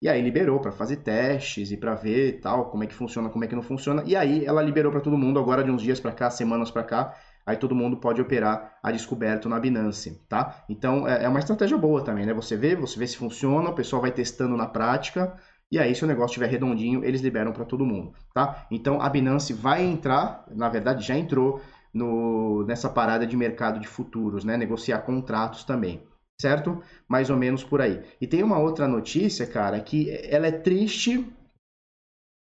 e 0.00 0.08
aí 0.08 0.22
liberou 0.22 0.60
para 0.60 0.70
fazer 0.70 0.96
testes 0.96 1.72
e 1.72 1.76
para 1.76 1.94
ver 1.94 2.40
tal, 2.40 2.70
como 2.70 2.84
é 2.84 2.86
que 2.86 2.94
funciona, 2.94 3.28
como 3.28 3.44
é 3.44 3.48
que 3.48 3.54
não 3.54 3.62
funciona. 3.62 4.02
E 4.06 4.14
aí 4.14 4.44
ela 4.44 4.62
liberou 4.62 4.92
para 4.92 5.00
todo 5.00 5.18
mundo 5.18 5.40
agora 5.40 5.64
de 5.64 5.70
uns 5.70 5.82
dias 5.82 5.98
para 5.98 6.12
cá, 6.12 6.30
semanas 6.30 6.70
para 6.70 6.84
cá, 6.84 7.14
aí 7.44 7.56
todo 7.56 7.74
mundo 7.74 7.96
pode 7.96 8.20
operar 8.20 8.78
a 8.82 8.92
descoberto 8.92 9.48
na 9.48 9.58
Binance, 9.58 10.22
tá? 10.28 10.64
Então 10.68 11.08
é, 11.08 11.24
é 11.24 11.28
uma 11.28 11.40
estratégia 11.40 11.76
boa 11.76 12.02
também, 12.02 12.24
né? 12.24 12.32
Você 12.32 12.56
vê, 12.56 12.76
você 12.76 12.98
vê 12.98 13.06
se 13.06 13.16
funciona, 13.16 13.70
o 13.70 13.74
pessoal 13.74 14.00
vai 14.00 14.12
testando 14.12 14.56
na 14.56 14.66
prática, 14.66 15.34
e 15.70 15.78
aí 15.78 15.94
se 15.94 16.04
o 16.04 16.06
negócio 16.06 16.32
estiver 16.32 16.48
redondinho, 16.48 17.04
eles 17.04 17.20
liberam 17.20 17.52
para 17.52 17.64
todo 17.64 17.84
mundo, 17.84 18.12
tá? 18.32 18.66
Então 18.70 19.02
a 19.02 19.08
Binance 19.08 19.52
vai 19.52 19.82
entrar, 19.82 20.44
na 20.54 20.68
verdade 20.68 21.04
já 21.04 21.16
entrou 21.16 21.60
no, 21.92 22.64
nessa 22.64 22.88
parada 22.88 23.26
de 23.26 23.36
mercado 23.36 23.80
de 23.80 23.88
futuros, 23.88 24.44
né? 24.44 24.56
Negociar 24.56 25.00
contratos 25.00 25.64
também, 25.64 26.02
certo? 26.40 26.82
Mais 27.08 27.30
ou 27.30 27.36
menos 27.36 27.64
por 27.64 27.80
aí. 27.80 28.02
E 28.20 28.26
tem 28.26 28.42
uma 28.42 28.58
outra 28.58 28.86
notícia, 28.86 29.46
cara, 29.46 29.80
que 29.80 30.10
ela 30.24 30.46
é 30.46 30.52
triste 30.52 31.26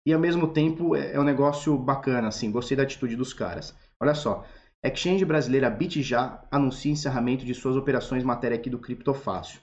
e 0.06 0.14
ao 0.14 0.20
mesmo 0.20 0.48
tempo 0.48 0.96
é, 0.96 1.14
é 1.14 1.20
um 1.20 1.24
negócio 1.24 1.78
bacana, 1.78 2.28
assim. 2.28 2.52
Gostei 2.52 2.78
da 2.78 2.84
atitude 2.84 3.16
dos 3.16 3.34
caras. 3.34 3.76
Olha 4.00 4.14
só, 4.14 4.46
Exchange 4.84 5.26
brasileira 5.26 5.70
BitJa 5.70 6.40
anuncia 6.52 6.92
encerramento 6.92 7.44
de 7.44 7.54
suas 7.54 7.76
operações 7.76 8.24
matéria 8.24 8.56
aqui 8.56 8.70
do 8.70 8.80
Criptofácil. 8.80 9.60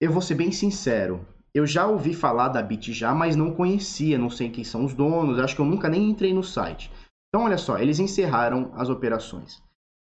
Eu 0.00 0.12
vou 0.12 0.22
ser 0.22 0.34
bem 0.34 0.52
sincero, 0.52 1.26
eu 1.52 1.66
já 1.66 1.86
ouvi 1.86 2.14
falar 2.14 2.48
da 2.48 2.62
BitJa, 2.62 3.12
mas 3.12 3.34
não 3.34 3.52
conhecia, 3.52 4.16
não 4.16 4.30
sei 4.30 4.50
quem 4.50 4.62
são 4.62 4.84
os 4.84 4.94
donos, 4.94 5.38
acho 5.38 5.54
que 5.54 5.60
eu 5.60 5.66
nunca 5.66 5.88
nem 5.88 6.08
entrei 6.08 6.32
no 6.32 6.44
site. 6.44 6.90
Então, 7.28 7.44
olha 7.44 7.58
só, 7.58 7.78
eles 7.78 7.98
encerraram 7.98 8.72
as 8.74 8.88
operações. 8.88 9.62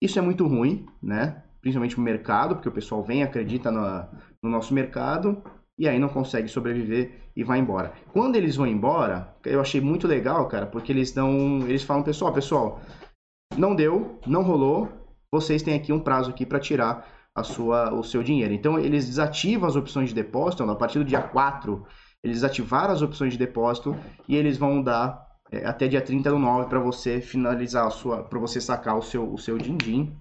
Isso 0.03 0.19
é 0.19 0.23
muito 0.23 0.47
ruim, 0.47 0.87
né? 1.03 1.43
Principalmente 1.61 1.95
para 1.95 2.03
o 2.03 2.05
mercado, 2.05 2.55
porque 2.55 2.69
o 2.69 2.73
pessoal 2.73 3.03
vem, 3.03 3.23
acredita 3.23 3.71
no, 3.71 3.83
no 4.43 4.51
nosso 4.51 4.73
mercado 4.73 5.43
e 5.79 5.89
aí 5.89 5.99
não 5.99 6.09
consegue 6.09 6.49
sobreviver 6.49 7.31
e 7.35 7.43
vai 7.43 7.59
embora. 7.59 7.93
Quando 8.13 8.37
eles 8.37 8.57
vão 8.57 8.67
embora, 8.67 9.35
eu 9.45 9.61
achei 9.61 9.81
muito 9.81 10.07
legal, 10.07 10.47
cara, 10.47 10.67
porque 10.67 10.93
eles 10.93 11.11
dão, 11.13 11.61
eles 11.67 11.83
falam, 11.83 12.03
pessoal, 12.03 12.33
pessoal, 12.33 12.81
não 13.57 13.75
deu, 13.75 14.19
não 14.27 14.43
rolou, 14.43 14.89
vocês 15.33 15.63
têm 15.63 15.75
aqui 15.75 15.93
um 15.93 16.01
prazo 16.01 16.31
aqui 16.31 16.45
para 16.45 16.61
tirar 16.61 17.07
a 17.35 17.43
sua, 17.43 17.95
o 17.95 18.03
seu 18.03 18.23
dinheiro. 18.23 18.53
Então 18.53 18.79
eles 18.79 19.07
desativam 19.07 19.69
as 19.69 19.77
opções 19.77 20.11
de 20.11 20.15
depósito, 20.15 20.63
a 20.63 20.77
partir 20.77 20.99
do 20.99 21.05
dia 21.05 21.23
4, 21.23 21.85
eles 22.23 22.37
desativaram 22.37 22.93
as 22.93 23.01
opções 23.01 23.33
de 23.33 23.39
depósito 23.39 23.97
e 24.29 24.37
eles 24.37 24.59
vão 24.59 24.83
dar 24.83 25.27
é, 25.51 25.67
até 25.67 25.89
dia 25.89 26.01
30 26.01 26.31
do 26.31 26.39
9 26.39 26.69
para 26.69 26.79
você 26.79 27.21
finalizar 27.21 27.87
a 27.87 27.91
sua, 27.91 28.23
para 28.23 28.39
você 28.39 28.61
sacar 28.61 28.97
o 28.97 29.03
seu, 29.03 29.33
o 29.33 29.39
seu 29.39 29.57
din-din 29.57 30.15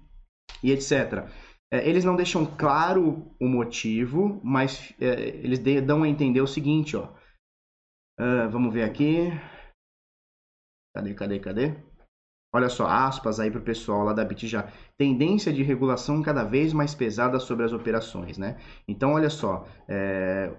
e 0.62 0.72
etc. 0.72 1.28
É, 1.72 1.88
eles 1.88 2.04
não 2.04 2.16
deixam 2.16 2.44
claro 2.44 3.32
o 3.40 3.46
motivo, 3.46 4.40
mas 4.42 4.92
é, 5.00 5.28
eles 5.28 5.60
dão 5.84 6.02
a 6.02 6.08
entender 6.08 6.40
o 6.40 6.46
seguinte, 6.46 6.96
ó. 6.96 7.12
Uh, 8.18 8.50
vamos 8.50 8.72
ver 8.74 8.82
aqui. 8.82 9.30
Cadê, 10.94 11.14
cadê, 11.14 11.38
cadê? 11.38 11.74
Olha 12.52 12.68
só, 12.68 12.86
aspas 12.86 13.38
aí 13.38 13.50
para 13.50 13.60
o 13.60 13.64
pessoal 13.64 14.02
lá 14.04 14.12
da 14.12 14.24
BitJa. 14.24 14.68
Tendência 14.98 15.52
de 15.52 15.62
regulação 15.62 16.20
cada 16.20 16.42
vez 16.42 16.72
mais 16.72 16.94
pesada 16.94 17.38
sobre 17.38 17.64
as 17.64 17.72
operações, 17.72 18.36
né? 18.36 18.58
Então, 18.88 19.12
olha 19.12 19.30
só, 19.30 19.66
é... 19.88 20.52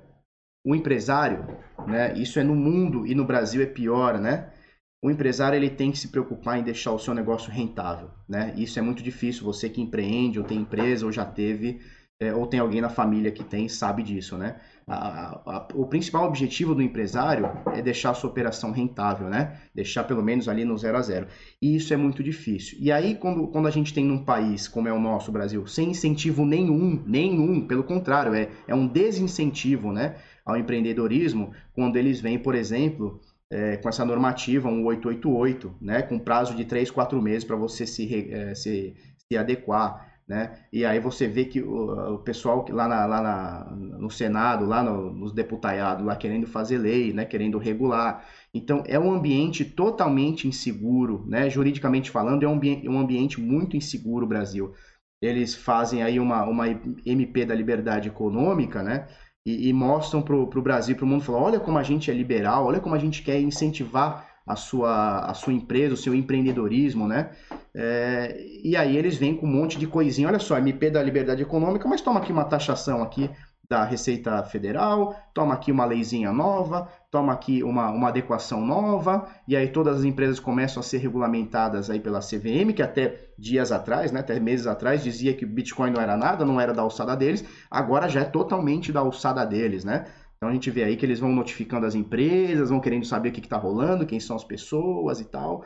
o 0.65 0.73
empresário, 0.73 1.45
né? 1.85 2.13
Isso 2.13 2.39
é 2.39 2.43
no 2.43 2.55
mundo 2.55 3.05
e 3.05 3.13
no 3.13 3.25
Brasil 3.25 3.61
é 3.61 3.65
pior, 3.65 4.17
né? 4.19 4.53
O 5.01 5.09
empresário 5.09 5.57
ele 5.57 5.69
tem 5.69 5.91
que 5.91 5.97
se 5.97 6.09
preocupar 6.09 6.59
em 6.59 6.63
deixar 6.63 6.91
o 6.91 6.99
seu 6.99 7.13
negócio 7.13 7.51
rentável, 7.51 8.11
né? 8.29 8.53
Isso 8.55 8.77
é 8.77 8.81
muito 8.81 9.01
difícil. 9.01 9.43
Você 9.45 9.67
que 9.67 9.81
empreende 9.81 10.37
ou 10.37 10.45
tem 10.45 10.59
empresa 10.59 11.05
ou 11.05 11.11
já 11.11 11.25
teve 11.25 11.81
é, 12.19 12.31
ou 12.35 12.45
tem 12.45 12.59
alguém 12.59 12.81
na 12.81 12.89
família 12.89 13.31
que 13.31 13.43
tem 13.43 13.67
sabe 13.67 14.03
disso, 14.03 14.37
né? 14.37 14.57
A, 14.85 15.41
a, 15.43 15.67
o 15.73 15.87
principal 15.87 16.27
objetivo 16.27 16.75
do 16.75 16.81
empresário 16.81 17.49
é 17.73 17.81
deixar 17.81 18.11
a 18.11 18.13
sua 18.13 18.29
operação 18.29 18.71
rentável, 18.71 19.27
né? 19.27 19.59
Deixar 19.73 20.03
pelo 20.03 20.21
menos 20.21 20.47
ali 20.47 20.63
no 20.63 20.77
zero 20.77 20.97
a 20.97 21.01
zero. 21.01 21.27
E 21.59 21.75
isso 21.75 21.91
é 21.95 21.97
muito 21.97 22.21
difícil. 22.21 22.77
E 22.79 22.91
aí 22.91 23.15
quando, 23.15 23.47
quando 23.47 23.67
a 23.67 23.71
gente 23.71 23.95
tem 23.95 24.05
num 24.05 24.23
país 24.23 24.67
como 24.67 24.87
é 24.87 24.93
o 24.93 24.99
nosso 24.99 25.31
Brasil, 25.31 25.65
sem 25.65 25.89
incentivo 25.89 26.45
nenhum, 26.45 27.01
nenhum, 27.07 27.65
pelo 27.65 27.83
contrário, 27.83 28.35
é, 28.35 28.49
é 28.67 28.75
um 28.75 28.85
desincentivo, 28.85 29.91
né? 29.91 30.17
Ao 30.45 30.55
empreendedorismo, 30.55 31.51
quando 31.73 31.97
eles 31.97 32.21
vêm, 32.21 32.37
por 32.37 32.53
exemplo 32.53 33.19
é, 33.51 33.75
com 33.75 33.89
essa 33.89 34.05
normativa, 34.05 34.69
um 34.69 34.85
888, 34.85 35.75
né, 35.81 36.01
com 36.01 36.17
prazo 36.17 36.55
de 36.55 36.63
3, 36.63 36.89
4 36.89 37.21
meses 37.21 37.43
para 37.43 37.57
você 37.57 37.85
se, 37.85 38.31
é, 38.31 38.55
se, 38.55 38.95
se 39.19 39.37
adequar. 39.37 40.09
Né? 40.27 40.59
E 40.71 40.85
aí 40.85 40.97
você 40.97 41.27
vê 41.27 41.43
que 41.43 41.61
o, 41.61 42.13
o 42.13 42.19
pessoal 42.19 42.65
lá, 42.69 42.87
na, 42.87 43.05
lá 43.05 43.21
na, 43.21 43.65
no 43.75 44.09
Senado, 44.09 44.65
lá 44.65 44.81
no, 44.81 45.11
nos 45.11 45.33
deputados, 45.33 46.05
lá 46.05 46.15
querendo 46.15 46.47
fazer 46.47 46.77
lei, 46.77 47.11
né? 47.11 47.25
querendo 47.25 47.57
regular. 47.57 48.25
Então 48.53 48.81
é 48.87 48.97
um 48.97 49.11
ambiente 49.11 49.65
totalmente 49.65 50.47
inseguro, 50.47 51.25
né? 51.27 51.49
juridicamente 51.49 52.09
falando, 52.09 52.43
é 52.43 52.47
um, 52.47 52.53
ambiente, 52.53 52.87
um 52.87 52.97
ambiente 52.97 53.41
muito 53.41 53.75
inseguro 53.75 54.25
o 54.25 54.29
Brasil. 54.29 54.73
Eles 55.21 55.53
fazem 55.53 56.01
aí 56.01 56.17
uma, 56.17 56.45
uma 56.45 56.65
MP 57.05 57.45
da 57.45 57.53
liberdade 57.53 58.07
econômica, 58.07 58.81
né? 58.81 59.07
E, 59.45 59.69
e 59.69 59.73
mostram 59.73 60.21
para 60.21 60.35
o 60.35 60.61
Brasil, 60.61 60.95
para 60.95 61.05
o 61.05 61.07
mundo, 61.07 61.23
falar, 61.23 61.39
olha 61.39 61.59
como 61.59 61.77
a 61.77 61.83
gente 61.83 62.11
é 62.11 62.13
liberal, 62.13 62.65
olha 62.65 62.79
como 62.79 62.95
a 62.95 62.99
gente 62.99 63.23
quer 63.23 63.39
incentivar 63.39 64.29
a 64.45 64.55
sua, 64.55 65.19
a 65.19 65.33
sua 65.33 65.53
empresa, 65.53 65.93
o 65.93 65.97
seu 65.97 66.13
empreendedorismo, 66.13 67.07
né? 67.07 67.31
É, 67.73 68.37
e 68.63 68.75
aí 68.75 68.97
eles 68.97 69.15
vêm 69.15 69.35
com 69.35 69.45
um 69.45 69.51
monte 69.51 69.79
de 69.79 69.87
coisinha, 69.87 70.27
olha 70.27 70.39
só, 70.39 70.57
MP 70.57 70.89
da 70.89 71.01
liberdade 71.01 71.41
econômica, 71.41 71.87
mas 71.87 72.01
toma 72.01 72.19
aqui 72.19 72.31
uma 72.31 72.43
taxação 72.43 73.01
aqui 73.01 73.29
da 73.71 73.85
Receita 73.85 74.43
Federal, 74.43 75.15
toma 75.33 75.53
aqui 75.53 75.71
uma 75.71 75.85
leizinha 75.85 76.33
nova, 76.33 76.89
toma 77.09 77.31
aqui 77.31 77.63
uma, 77.63 77.89
uma 77.89 78.09
adequação 78.09 78.65
nova, 78.65 79.29
e 79.47 79.55
aí 79.55 79.69
todas 79.69 79.99
as 79.99 80.03
empresas 80.03 80.41
começam 80.41 80.81
a 80.81 80.83
ser 80.83 80.97
regulamentadas 80.97 81.89
aí 81.89 81.97
pela 81.97 82.19
CVM, 82.19 82.73
que 82.75 82.83
até 82.83 83.29
dias 83.39 83.71
atrás, 83.71 84.11
né, 84.11 84.19
até 84.19 84.37
meses 84.41 84.67
atrás, 84.67 85.01
dizia 85.01 85.33
que 85.33 85.45
o 85.45 85.47
Bitcoin 85.47 85.91
não 85.91 86.01
era 86.01 86.17
nada, 86.17 86.43
não 86.43 86.59
era 86.59 86.73
da 86.73 86.81
alçada 86.81 87.15
deles, 87.15 87.45
agora 87.69 88.09
já 88.09 88.19
é 88.19 88.25
totalmente 88.25 88.91
da 88.91 88.99
alçada 88.99 89.45
deles, 89.45 89.85
né? 89.85 90.05
Então 90.35 90.49
a 90.49 90.51
gente 90.53 90.69
vê 90.69 90.83
aí 90.83 90.97
que 90.97 91.05
eles 91.05 91.19
vão 91.21 91.31
notificando 91.31 91.85
as 91.85 91.95
empresas, 91.95 92.71
vão 92.71 92.81
querendo 92.81 93.05
saber 93.05 93.29
o 93.29 93.31
que 93.31 93.39
está 93.39 93.55
rolando, 93.55 94.05
quem 94.05 94.19
são 94.19 94.35
as 94.35 94.43
pessoas 94.43 95.21
e 95.21 95.25
tal. 95.25 95.63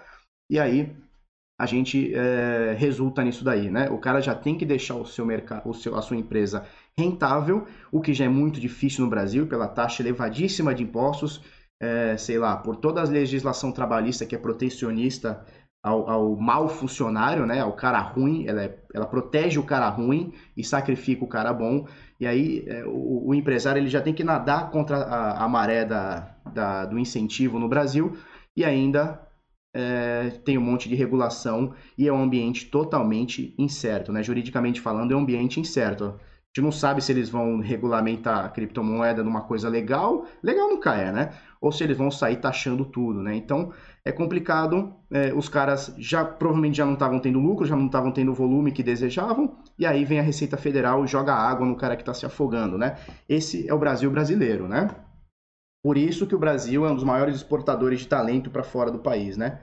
E 0.48 0.60
aí 0.60 0.96
a 1.58 1.66
gente 1.66 2.14
é, 2.14 2.76
resulta 2.78 3.24
nisso 3.24 3.44
daí, 3.44 3.70
né? 3.70 3.90
O 3.90 3.98
cara 3.98 4.20
já 4.22 4.36
tem 4.36 4.58
que 4.58 4.66
deixar 4.66 4.96
o 4.96 5.06
seu 5.06 5.26
mercado, 5.26 5.68
o 5.70 5.74
seu, 5.74 5.96
a 5.96 6.02
sua 6.02 6.18
empresa 6.18 6.66
rentável, 6.98 7.66
o 7.92 8.02
que 8.02 8.14
já 8.14 8.26
é 8.26 8.30
muito 8.30 8.60
difícil 8.60 9.04
no 9.06 9.10
Brasil 9.10 9.48
pela 9.48 9.68
taxa 9.68 10.04
elevadíssima 10.04 10.76
de 10.76 10.84
impostos, 10.84 11.42
é, 11.82 12.18
sei 12.18 12.38
lá, 12.38 12.58
por 12.58 12.76
toda 12.76 13.02
a 13.02 13.06
legislação 13.06 13.72
trabalhista 13.72 14.26
que 14.26 14.36
é 14.36 14.38
protecionista 14.38 15.46
ao, 15.82 16.10
ao 16.10 16.36
mau 16.36 16.68
funcionário, 16.68 17.46
né? 17.46 17.62
Ao 17.62 17.72
cara 17.72 18.00
ruim, 18.00 18.46
ela, 18.48 18.64
é, 18.64 18.78
ela 18.94 19.06
protege 19.06 19.58
o 19.58 19.64
cara 19.64 19.88
ruim 19.88 20.34
e 20.58 20.64
sacrifica 20.64 21.24
o 21.24 21.28
cara 21.28 21.54
bom. 21.54 21.88
E 22.20 22.28
aí 22.28 22.66
é, 22.68 22.84
o, 22.86 23.28
o, 23.28 23.34
empresário 23.34 23.80
ele 23.80 23.88
já 23.88 24.02
tem 24.02 24.14
que 24.14 24.24
nadar 24.24 24.72
contra 24.72 24.98
a, 24.98 25.46
a 25.46 25.48
maré 25.48 25.86
da, 25.86 26.36
da, 26.54 26.86
do 26.86 27.00
incentivo 27.00 27.60
no 27.60 27.70
Brasil 27.70 28.18
e 28.58 28.66
ainda 28.66 29.25
é, 29.76 30.30
tem 30.46 30.58
um 30.58 30.62
monte 30.62 30.88
de 30.88 30.96
regulação 30.96 31.74
e 31.98 32.08
é 32.08 32.14
um 32.14 32.24
ambiente 32.24 32.68
totalmente 32.68 33.54
incerto, 33.58 34.10
né? 34.14 34.24
Juridicamente 34.24 34.80
falando, 34.80 35.12
é 35.12 35.16
um 35.18 35.20
ambiente 35.20 35.60
incerto. 35.60 36.06
A 36.06 36.12
gente 36.48 36.64
não 36.64 36.72
sabe 36.72 37.04
se 37.04 37.12
eles 37.12 37.28
vão 37.28 37.60
regulamentar 37.60 38.46
a 38.46 38.50
criptomoeda 38.50 39.22
numa 39.22 39.42
coisa 39.42 39.68
legal, 39.68 40.26
legal 40.42 40.70
nunca 40.70 40.96
é, 40.96 41.12
né? 41.12 41.34
Ou 41.60 41.70
se 41.74 41.84
eles 41.84 41.98
vão 41.98 42.10
sair 42.10 42.38
taxando 42.38 42.86
tudo, 42.86 43.22
né? 43.22 43.36
Então 43.36 43.74
é 44.06 44.14
complicado. 44.14 44.94
É, 45.12 45.34
os 45.34 45.50
caras 45.50 45.94
já 45.98 46.24
provavelmente 46.24 46.78
já 46.78 46.86
não 46.86 46.94
estavam 46.94 47.20
tendo 47.20 47.40
lucro, 47.40 47.66
já 47.66 47.76
não 47.76 47.88
estavam 47.88 48.14
tendo 48.14 48.32
o 48.32 48.34
volume 48.34 48.72
que 48.72 48.82
desejavam, 48.82 49.58
e 49.78 49.86
aí 49.86 50.06
vem 50.06 50.20
a 50.20 50.24
Receita 50.24 50.56
Federal 50.56 51.04
e 51.04 51.08
joga 51.08 51.34
água 51.34 51.68
no 51.68 51.76
cara 51.76 51.98
que 51.98 52.02
está 52.02 52.14
se 52.14 52.26
afogando, 52.26 52.78
né? 52.78 52.96
Esse 53.28 53.68
é 53.68 53.74
o 53.74 53.78
Brasil 53.78 54.10
brasileiro, 54.10 54.70
né? 54.70 54.90
Por 55.86 56.00
isso 56.00 56.26
que 56.26 56.34
o 56.34 56.40
Brasil 56.40 56.84
é 56.84 56.92
um 56.92 56.96
dos 56.96 57.04
maiores 57.04 57.36
exportadores 57.36 58.00
de 58.00 58.08
talento 58.08 58.50
para 58.50 58.64
fora 58.64 58.90
do 58.90 58.98
país, 58.98 59.38
né? 59.38 59.60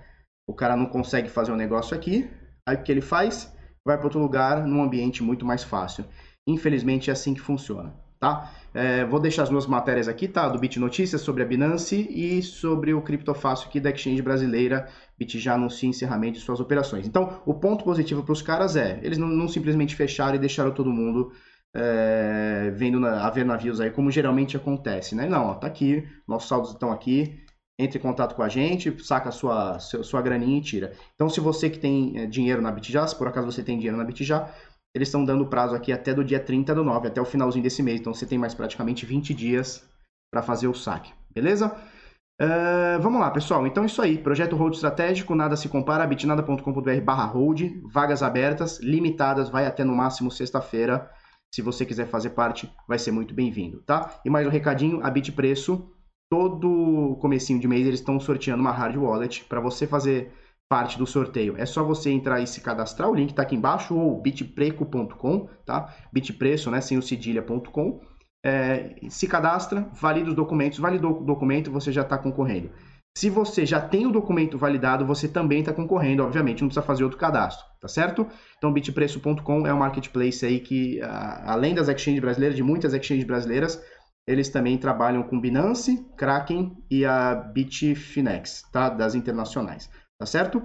O 0.46 0.54
cara 0.54 0.76
não 0.76 0.86
consegue 0.86 1.28
fazer 1.28 1.50
um 1.50 1.56
negócio 1.56 1.96
aqui, 1.96 2.30
aí 2.64 2.76
o 2.76 2.82
que 2.84 2.92
ele 2.92 3.00
faz? 3.00 3.52
Vai 3.84 3.96
para 3.96 4.06
outro 4.06 4.20
lugar, 4.20 4.64
num 4.64 4.84
ambiente 4.84 5.20
muito 5.20 5.44
mais 5.44 5.64
fácil. 5.64 6.04
Infelizmente 6.46 7.10
é 7.10 7.12
assim 7.12 7.34
que 7.34 7.40
funciona, 7.40 7.92
tá? 8.20 8.52
É, 8.72 9.04
vou 9.04 9.18
deixar 9.18 9.42
as 9.42 9.48
duas 9.48 9.66
matérias 9.66 10.06
aqui, 10.06 10.28
tá? 10.28 10.48
Do 10.48 10.60
Bit 10.60 10.78
Notícias 10.78 11.22
sobre 11.22 11.42
a 11.42 11.44
Binance 11.44 12.06
e 12.08 12.40
sobre 12.40 12.94
o 12.94 13.02
Criptofácil 13.02 13.66
aqui 13.66 13.80
da 13.80 13.90
Exchange 13.90 14.22
brasileira. 14.22 14.88
Bit 15.18 15.40
já 15.40 15.54
anuncia 15.54 15.88
encerramento 15.88 16.38
de 16.38 16.44
suas 16.44 16.60
operações. 16.60 17.04
Então, 17.04 17.42
o 17.44 17.52
ponto 17.52 17.82
positivo 17.82 18.22
para 18.22 18.32
os 18.32 18.42
caras 18.42 18.76
é, 18.76 19.00
eles 19.02 19.18
não, 19.18 19.26
não 19.26 19.48
simplesmente 19.48 19.96
fecharam 19.96 20.36
e 20.36 20.38
deixaram 20.38 20.70
todo 20.70 20.88
mundo 20.88 21.32
é, 21.74 22.70
vendo 22.74 23.00
na, 23.00 23.26
a 23.26 23.30
ver 23.30 23.44
navios 23.44 23.80
aí, 23.80 23.90
como 23.90 24.10
geralmente 24.10 24.56
acontece, 24.56 25.14
né? 25.14 25.26
Não, 25.26 25.46
ó, 25.46 25.54
tá 25.54 25.66
aqui, 25.66 26.06
nossos 26.28 26.48
saldos 26.48 26.70
estão 26.70 26.92
aqui, 26.92 27.40
entre 27.78 27.98
em 27.98 28.02
contato 28.02 28.34
com 28.34 28.42
a 28.42 28.48
gente, 28.48 29.02
saca 29.02 29.30
a 29.30 29.32
sua, 29.32 29.78
sua 29.78 30.22
graninha 30.22 30.58
e 30.58 30.62
tira. 30.62 30.92
Então, 31.14 31.28
se 31.28 31.40
você 31.40 31.70
que 31.70 31.78
tem 31.78 32.18
é, 32.18 32.26
dinheiro 32.26 32.60
na 32.60 32.70
Bitjá, 32.70 33.06
se 33.06 33.16
por 33.16 33.26
acaso 33.26 33.50
você 33.50 33.62
tem 33.62 33.76
dinheiro 33.76 33.96
na 33.96 34.04
Bitjá, 34.04 34.50
eles 34.94 35.08
estão 35.08 35.24
dando 35.24 35.46
prazo 35.46 35.74
aqui 35.74 35.90
até 35.90 36.12
do 36.12 36.22
dia 36.22 36.38
30 36.38 36.74
do 36.74 36.84
9, 36.84 37.08
até 37.08 37.20
o 37.20 37.24
finalzinho 37.24 37.62
desse 37.62 37.82
mês. 37.82 38.00
Então, 38.00 38.12
você 38.12 38.26
tem 38.26 38.38
mais 38.38 38.54
praticamente 38.54 39.06
20 39.06 39.32
dias 39.32 39.82
para 40.30 40.42
fazer 40.42 40.68
o 40.68 40.74
saque, 40.74 41.12
beleza? 41.34 41.74
Uh, 42.40 43.00
vamos 43.00 43.20
lá, 43.20 43.30
pessoal. 43.30 43.66
Então, 43.66 43.84
isso 43.84 44.02
aí. 44.02 44.18
Projeto 44.18 44.56
Hold 44.56 44.74
Estratégico, 44.74 45.34
nada 45.34 45.56
se 45.56 45.68
compara, 45.68 46.06
bitnada.com.br 46.06 47.00
barra 47.02 47.24
hold, 47.24 47.62
vagas 47.90 48.22
abertas, 48.22 48.80
limitadas, 48.80 49.48
vai 49.48 49.66
até 49.66 49.84
no 49.84 49.94
máximo 49.94 50.30
sexta-feira. 50.30 51.08
Se 51.54 51.60
você 51.60 51.84
quiser 51.84 52.06
fazer 52.06 52.30
parte, 52.30 52.72
vai 52.88 52.98
ser 52.98 53.10
muito 53.10 53.34
bem-vindo, 53.34 53.82
tá? 53.82 54.18
E 54.24 54.30
mais 54.30 54.46
um 54.46 54.50
recadinho, 54.50 55.04
a 55.04 55.10
Bitpreço, 55.10 55.86
todo 56.30 57.18
comecinho 57.20 57.60
de 57.60 57.68
mês 57.68 57.86
eles 57.86 58.00
estão 58.00 58.18
sorteando 58.18 58.62
uma 58.62 58.72
hard 58.72 58.96
wallet 58.96 59.44
para 59.44 59.60
você 59.60 59.86
fazer 59.86 60.32
parte 60.66 60.96
do 60.96 61.06
sorteio. 61.06 61.54
É 61.58 61.66
só 61.66 61.84
você 61.84 62.10
entrar 62.10 62.40
e 62.40 62.46
se 62.46 62.62
cadastrar, 62.62 63.10
o 63.10 63.14
link 63.14 63.30
está 63.30 63.42
aqui 63.42 63.54
embaixo, 63.54 63.94
ou 63.94 64.18
bitpreco.com, 64.22 65.46
tá? 65.66 65.94
Bitpreço, 66.10 66.70
né, 66.70 66.80
sem 66.80 66.96
o 66.96 67.02
cedilha.com. 67.02 68.00
É, 68.42 68.96
se 69.10 69.28
cadastra, 69.28 69.86
valida 69.92 70.30
os 70.30 70.34
documentos, 70.34 70.78
validou 70.78 71.20
o 71.20 71.24
documento, 71.24 71.70
você 71.70 71.92
já 71.92 72.00
está 72.00 72.16
concorrendo. 72.16 72.70
Se 73.16 73.28
você 73.28 73.66
já 73.66 73.80
tem 73.80 74.06
o 74.06 74.10
documento 74.10 74.56
validado, 74.56 75.06
você 75.06 75.28
também 75.28 75.60
está 75.60 75.72
concorrendo, 75.72 76.22
obviamente, 76.22 76.62
não 76.62 76.68
precisa 76.68 76.84
fazer 76.84 77.04
outro 77.04 77.18
cadastro, 77.18 77.64
tá 77.78 77.86
certo? 77.86 78.26
Então, 78.56 78.72
bitpreço.com 78.72 79.66
é 79.66 79.74
um 79.74 79.78
marketplace 79.78 80.44
aí 80.46 80.60
que, 80.60 81.00
além 81.02 81.74
das 81.74 81.88
exchanges 81.88 82.20
brasileiras, 82.20 82.56
de 82.56 82.62
muitas 82.62 82.94
exchanges 82.94 83.26
brasileiras, 83.26 83.84
eles 84.26 84.48
também 84.48 84.78
trabalham 84.78 85.22
com 85.24 85.40
Binance, 85.40 86.06
Kraken 86.16 86.76
e 86.90 87.04
a 87.04 87.34
Bitfinex, 87.34 88.62
tá? 88.72 88.88
Das 88.88 89.14
internacionais, 89.14 89.90
tá 90.18 90.24
certo? 90.24 90.62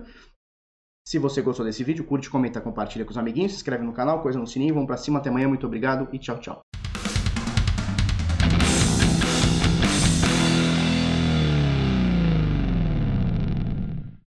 Se 1.05 1.17
você 1.17 1.41
gostou 1.41 1.65
desse 1.65 1.83
vídeo, 1.83 2.05
curte, 2.05 2.29
comenta, 2.29 2.61
compartilha 2.61 3.03
com 3.03 3.11
os 3.11 3.17
amiguinhos, 3.17 3.53
se 3.53 3.57
inscreve 3.57 3.83
no 3.83 3.93
canal, 3.93 4.21
coisa 4.21 4.39
no 4.39 4.47
sininho, 4.47 4.73
vamos 4.73 4.87
para 4.87 4.97
cima, 4.97 5.19
até 5.19 5.29
amanhã, 5.29 5.47
muito 5.47 5.65
obrigado 5.65 6.07
e 6.13 6.19
tchau, 6.19 6.39
tchau. 6.39 6.66